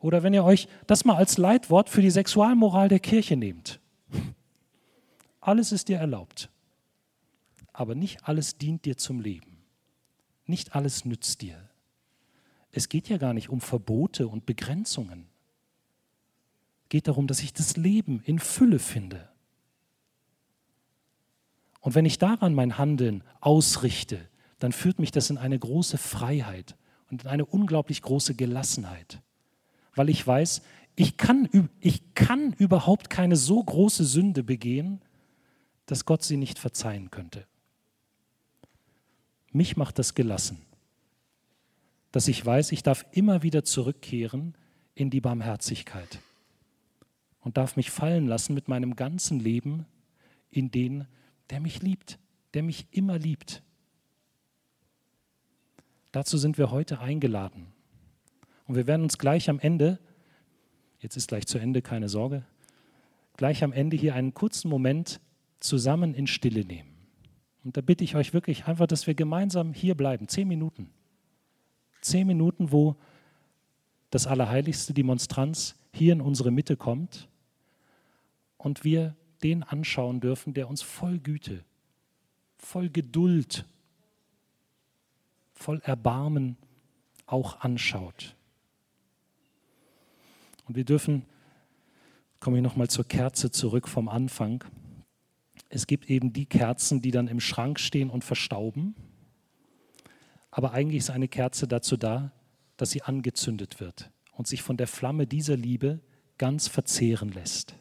Oder 0.00 0.22
wenn 0.22 0.34
ihr 0.34 0.44
euch 0.44 0.66
das 0.86 1.04
mal 1.04 1.16
als 1.16 1.38
Leitwort 1.38 1.90
für 1.90 2.00
die 2.00 2.10
Sexualmoral 2.10 2.88
der 2.88 3.00
Kirche 3.00 3.36
nehmt. 3.36 3.80
Alles 5.40 5.72
ist 5.72 5.88
dir 5.88 5.98
erlaubt, 5.98 6.50
aber 7.72 7.94
nicht 7.94 8.24
alles 8.24 8.56
dient 8.58 8.84
dir 8.84 8.96
zum 8.96 9.20
Leben. 9.20 9.58
Nicht 10.46 10.74
alles 10.74 11.04
nützt 11.04 11.42
dir. 11.42 11.56
Es 12.72 12.88
geht 12.88 13.08
ja 13.08 13.18
gar 13.18 13.34
nicht 13.34 13.50
um 13.50 13.60
Verbote 13.60 14.26
und 14.26 14.46
Begrenzungen. 14.46 15.26
Es 16.84 16.88
geht 16.88 17.08
darum, 17.08 17.26
dass 17.26 17.40
ich 17.40 17.52
das 17.52 17.76
Leben 17.76 18.22
in 18.24 18.38
Fülle 18.38 18.78
finde. 18.78 19.28
Und 21.80 21.94
wenn 21.94 22.04
ich 22.04 22.18
daran 22.18 22.54
mein 22.54 22.78
Handeln 22.78 23.22
ausrichte, 23.40 24.28
dann 24.58 24.72
führt 24.72 24.98
mich 24.98 25.10
das 25.10 25.30
in 25.30 25.38
eine 25.38 25.58
große 25.58 25.98
Freiheit 25.98 26.76
und 27.10 27.22
in 27.22 27.28
eine 27.28 27.46
unglaublich 27.46 28.02
große 28.02 28.34
Gelassenheit 28.34 29.22
weil 30.00 30.08
ich 30.08 30.26
weiß, 30.26 30.62
ich 30.96 31.18
kann, 31.18 31.46
ich 31.78 32.14
kann 32.14 32.54
überhaupt 32.54 33.10
keine 33.10 33.36
so 33.36 33.62
große 33.62 34.02
Sünde 34.02 34.42
begehen, 34.42 35.02
dass 35.84 36.06
Gott 36.06 36.22
sie 36.22 36.38
nicht 36.38 36.58
verzeihen 36.58 37.10
könnte. 37.10 37.46
Mich 39.52 39.76
macht 39.76 39.98
das 39.98 40.14
gelassen, 40.14 40.56
dass 42.12 42.28
ich 42.28 42.46
weiß, 42.46 42.72
ich 42.72 42.82
darf 42.82 43.04
immer 43.12 43.42
wieder 43.42 43.62
zurückkehren 43.62 44.54
in 44.94 45.10
die 45.10 45.20
Barmherzigkeit 45.20 46.18
und 47.40 47.58
darf 47.58 47.76
mich 47.76 47.90
fallen 47.90 48.26
lassen 48.26 48.54
mit 48.54 48.68
meinem 48.68 48.96
ganzen 48.96 49.38
Leben 49.38 49.84
in 50.50 50.70
den, 50.70 51.06
der 51.50 51.60
mich 51.60 51.82
liebt, 51.82 52.18
der 52.54 52.62
mich 52.62 52.86
immer 52.90 53.18
liebt. 53.18 53.62
Dazu 56.10 56.38
sind 56.38 56.56
wir 56.56 56.70
heute 56.70 57.00
eingeladen. 57.00 57.74
Und 58.70 58.76
wir 58.76 58.86
werden 58.86 59.02
uns 59.02 59.18
gleich 59.18 59.50
am 59.50 59.58
Ende, 59.58 59.98
jetzt 61.00 61.16
ist 61.16 61.26
gleich 61.26 61.44
zu 61.48 61.58
Ende, 61.58 61.82
keine 61.82 62.08
Sorge, 62.08 62.44
gleich 63.36 63.64
am 63.64 63.72
Ende 63.72 63.96
hier 63.96 64.14
einen 64.14 64.32
kurzen 64.32 64.68
Moment 64.68 65.20
zusammen 65.58 66.14
in 66.14 66.28
Stille 66.28 66.64
nehmen. 66.64 66.88
Und 67.64 67.76
da 67.76 67.80
bitte 67.80 68.04
ich 68.04 68.14
euch 68.14 68.32
wirklich 68.32 68.66
einfach, 68.66 68.86
dass 68.86 69.08
wir 69.08 69.14
gemeinsam 69.14 69.72
hier 69.72 69.96
bleiben. 69.96 70.28
Zehn 70.28 70.46
Minuten. 70.46 70.88
Zehn 72.00 72.28
Minuten, 72.28 72.70
wo 72.70 72.94
das 74.10 74.28
Allerheiligste, 74.28 74.94
die 74.94 75.02
Monstranz, 75.02 75.74
hier 75.92 76.12
in 76.12 76.20
unsere 76.20 76.52
Mitte 76.52 76.76
kommt 76.76 77.28
und 78.56 78.84
wir 78.84 79.16
den 79.42 79.64
anschauen 79.64 80.20
dürfen, 80.20 80.54
der 80.54 80.70
uns 80.70 80.80
voll 80.80 81.18
Güte, 81.18 81.64
voll 82.56 82.88
Geduld, 82.88 83.64
voll 85.54 85.80
Erbarmen 85.80 86.56
auch 87.26 87.58
anschaut. 87.62 88.36
Und 90.70 90.76
wir 90.76 90.84
dürfen, 90.84 91.24
komme 92.38 92.58
ich 92.58 92.62
nochmal 92.62 92.86
zur 92.86 93.04
Kerze 93.04 93.50
zurück 93.50 93.88
vom 93.88 94.08
Anfang, 94.08 94.62
es 95.68 95.88
gibt 95.88 96.08
eben 96.08 96.32
die 96.32 96.46
Kerzen, 96.46 97.02
die 97.02 97.10
dann 97.10 97.26
im 97.26 97.40
Schrank 97.40 97.80
stehen 97.80 98.08
und 98.08 98.22
verstauben. 98.22 98.94
Aber 100.52 100.70
eigentlich 100.70 100.98
ist 100.98 101.10
eine 101.10 101.26
Kerze 101.26 101.66
dazu 101.66 101.96
da, 101.96 102.30
dass 102.76 102.92
sie 102.92 103.02
angezündet 103.02 103.80
wird 103.80 104.12
und 104.30 104.46
sich 104.46 104.62
von 104.62 104.76
der 104.76 104.86
Flamme 104.86 105.26
dieser 105.26 105.56
Liebe 105.56 105.98
ganz 106.38 106.68
verzehren 106.68 107.32
lässt. 107.32 107.74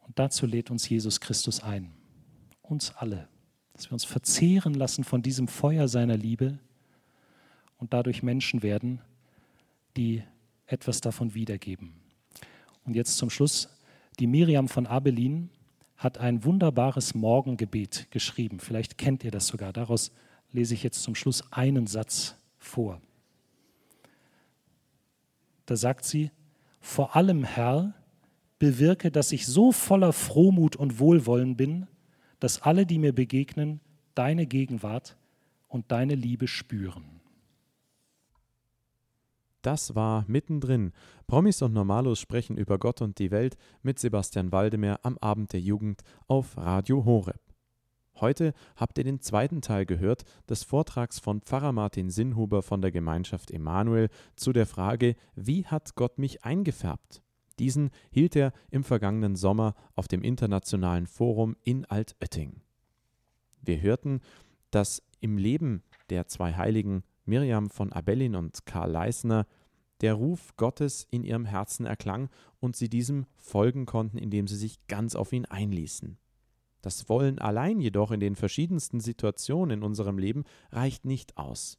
Und 0.00 0.18
dazu 0.18 0.44
lädt 0.44 0.70
uns 0.70 0.86
Jesus 0.86 1.20
Christus 1.20 1.62
ein, 1.62 1.90
uns 2.60 2.94
alle, 2.96 3.30
dass 3.72 3.88
wir 3.88 3.94
uns 3.94 4.04
verzehren 4.04 4.74
lassen 4.74 5.04
von 5.04 5.22
diesem 5.22 5.48
Feuer 5.48 5.88
seiner 5.88 6.18
Liebe 6.18 6.58
und 7.78 7.94
dadurch 7.94 8.22
Menschen 8.22 8.62
werden, 8.62 9.00
die 9.96 10.22
etwas 10.72 11.00
davon 11.00 11.34
wiedergeben. 11.34 11.94
Und 12.84 12.94
jetzt 12.94 13.16
zum 13.16 13.30
Schluss, 13.30 13.68
die 14.18 14.26
Miriam 14.26 14.68
von 14.68 14.86
Abelin 14.86 15.50
hat 15.96 16.18
ein 16.18 16.44
wunderbares 16.44 17.14
Morgengebet 17.14 18.10
geschrieben. 18.10 18.58
Vielleicht 18.58 18.98
kennt 18.98 19.22
ihr 19.24 19.30
das 19.30 19.46
sogar. 19.46 19.72
Daraus 19.72 20.10
lese 20.50 20.74
ich 20.74 20.82
jetzt 20.82 21.02
zum 21.02 21.14
Schluss 21.14 21.44
einen 21.52 21.86
Satz 21.86 22.34
vor. 22.58 23.00
Da 25.66 25.76
sagt 25.76 26.04
sie, 26.04 26.30
vor 26.80 27.14
allem 27.14 27.44
Herr, 27.44 27.94
bewirke, 28.58 29.10
dass 29.10 29.32
ich 29.32 29.46
so 29.46 29.72
voller 29.72 30.12
Frohmut 30.12 30.76
und 30.76 30.98
Wohlwollen 30.98 31.56
bin, 31.56 31.86
dass 32.40 32.62
alle, 32.62 32.86
die 32.86 32.98
mir 32.98 33.12
begegnen, 33.12 33.80
deine 34.14 34.46
Gegenwart 34.46 35.16
und 35.68 35.90
deine 35.92 36.16
Liebe 36.16 36.48
spüren. 36.48 37.11
Das 39.62 39.94
war 39.94 40.24
mittendrin. 40.26 40.92
Promis 41.28 41.62
und 41.62 41.72
Normalos 41.72 42.18
sprechen 42.18 42.56
über 42.56 42.78
Gott 42.78 43.00
und 43.00 43.18
die 43.20 43.30
Welt 43.30 43.56
mit 43.82 44.00
Sebastian 44.00 44.50
Waldemar 44.50 44.98
am 45.04 45.16
Abend 45.18 45.52
der 45.52 45.60
Jugend 45.60 46.02
auf 46.26 46.56
Radio 46.56 47.04
Horeb. 47.04 47.40
Heute 48.20 48.54
habt 48.76 48.98
ihr 48.98 49.04
den 49.04 49.20
zweiten 49.20 49.62
Teil 49.62 49.86
gehört 49.86 50.24
des 50.48 50.64
Vortrags 50.64 51.18
von 51.18 51.40
Pfarrer 51.40 51.72
Martin 51.72 52.10
Sinnhuber 52.10 52.62
von 52.62 52.82
der 52.82 52.90
Gemeinschaft 52.90 53.50
Emanuel 53.50 54.10
zu 54.36 54.52
der 54.52 54.66
Frage, 54.66 55.14
wie 55.34 55.64
hat 55.64 55.94
Gott 55.94 56.18
mich 56.18 56.44
eingefärbt? 56.44 57.22
Diesen 57.58 57.90
hielt 58.10 58.34
er 58.34 58.52
im 58.70 58.82
vergangenen 58.82 59.36
Sommer 59.36 59.74
auf 59.94 60.08
dem 60.08 60.22
Internationalen 60.22 61.06
Forum 61.06 61.56
in 61.62 61.84
Altötting. 61.84 62.60
Wir 63.60 63.80
hörten, 63.80 64.20
dass 64.70 65.02
im 65.20 65.38
Leben 65.38 65.82
der 66.10 66.26
zwei 66.26 66.54
Heiligen 66.54 67.04
Miriam 67.24 67.70
von 67.70 67.92
Abellin 67.92 68.34
und 68.34 68.66
Karl 68.66 68.90
Leisner 68.90 69.46
der 70.00 70.14
Ruf 70.14 70.56
Gottes 70.56 71.06
in 71.10 71.22
ihrem 71.22 71.44
Herzen 71.44 71.86
erklang 71.86 72.28
und 72.60 72.76
sie 72.76 72.88
diesem 72.88 73.26
folgen 73.36 73.86
konnten, 73.86 74.18
indem 74.18 74.48
sie 74.48 74.56
sich 74.56 74.84
ganz 74.88 75.14
auf 75.14 75.32
ihn 75.32 75.46
einließen. 75.46 76.18
Das 76.82 77.08
Wollen 77.08 77.38
allein 77.38 77.80
jedoch 77.80 78.10
in 78.10 78.18
den 78.18 78.34
verschiedensten 78.34 78.98
Situationen 78.98 79.78
in 79.78 79.84
unserem 79.84 80.18
Leben 80.18 80.42
reicht 80.72 81.04
nicht 81.04 81.36
aus. 81.36 81.78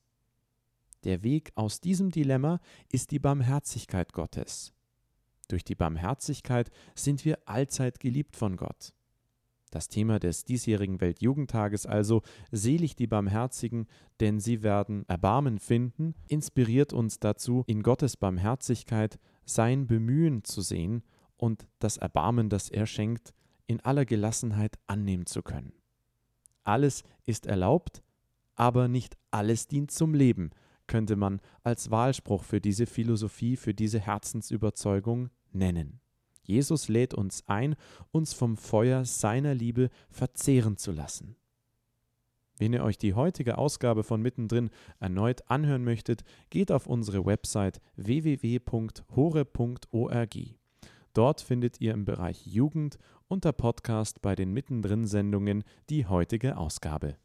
Der 1.03 1.21
Weg 1.23 1.51
aus 1.55 1.81
diesem 1.81 2.11
Dilemma 2.11 2.61
ist 2.89 3.11
die 3.11 3.19
Barmherzigkeit 3.19 4.13
Gottes. 4.13 4.73
Durch 5.49 5.65
die 5.65 5.75
Barmherzigkeit 5.75 6.71
sind 6.95 7.25
wir 7.25 7.37
allzeit 7.45 7.99
geliebt 7.99 8.37
von 8.37 8.55
Gott. 8.55 8.93
Das 9.73 9.87
Thema 9.87 10.19
des 10.19 10.45
diesjährigen 10.45 11.01
Weltjugendtages 11.01 11.87
also 11.87 12.21
Selig 12.51 12.95
die 12.95 13.07
Barmherzigen, 13.07 13.87
denn 14.19 14.39
sie 14.39 14.61
werden 14.61 15.03
Erbarmen 15.09 15.57
finden, 15.57 16.13
inspiriert 16.27 16.93
uns 16.93 17.19
dazu, 17.19 17.63
in 17.65 17.81
Gottes 17.81 18.15
Barmherzigkeit 18.15 19.17
sein 19.45 19.87
Bemühen 19.87 20.43
zu 20.43 20.61
sehen 20.61 21.01
und 21.37 21.67
das 21.79 21.97
Erbarmen, 21.97 22.49
das 22.49 22.69
er 22.69 22.85
schenkt, 22.85 23.33
in 23.65 23.79
aller 23.79 24.05
Gelassenheit 24.05 24.77
annehmen 24.85 25.25
zu 25.25 25.41
können. 25.41 25.73
Alles 26.63 27.01
ist 27.25 27.47
erlaubt, 27.47 28.03
aber 28.55 28.87
nicht 28.87 29.17
alles 29.31 29.65
dient 29.65 29.89
zum 29.89 30.13
Leben, 30.13 30.51
könnte 30.85 31.15
man 31.15 31.41
als 31.63 31.89
Wahlspruch 31.89 32.43
für 32.43 32.61
diese 32.61 32.85
Philosophie, 32.85 33.57
für 33.57 33.73
diese 33.73 33.99
Herzensüberzeugung 33.99 35.31
nennen. 35.51 36.02
Jesus 36.43 36.87
lädt 36.87 37.13
uns 37.13 37.43
ein, 37.47 37.75
uns 38.11 38.33
vom 38.33 38.57
Feuer 38.57 39.05
seiner 39.05 39.55
Liebe 39.55 39.89
verzehren 40.09 40.77
zu 40.77 40.91
lassen. 40.91 41.35
Wenn 42.57 42.73
ihr 42.73 42.83
euch 42.83 42.97
die 42.97 43.13
heutige 43.13 43.57
Ausgabe 43.57 44.03
von 44.03 44.21
Mittendrin 44.21 44.69
erneut 44.99 45.49
anhören 45.49 45.83
möchtet, 45.83 46.23
geht 46.49 46.71
auf 46.71 46.85
unsere 46.85 47.25
Website 47.25 47.81
www.hore.org. 47.95 49.05
Dort 51.13 51.41
findet 51.41 51.81
ihr 51.81 51.93
im 51.93 52.05
Bereich 52.05 52.45
Jugend 52.45 52.97
unter 53.27 53.51
Podcast 53.51 54.21
bei 54.21 54.35
den 54.35 54.53
Mittendrin-Sendungen 54.53 55.63
die 55.89 56.05
heutige 56.05 56.57
Ausgabe. 56.57 57.17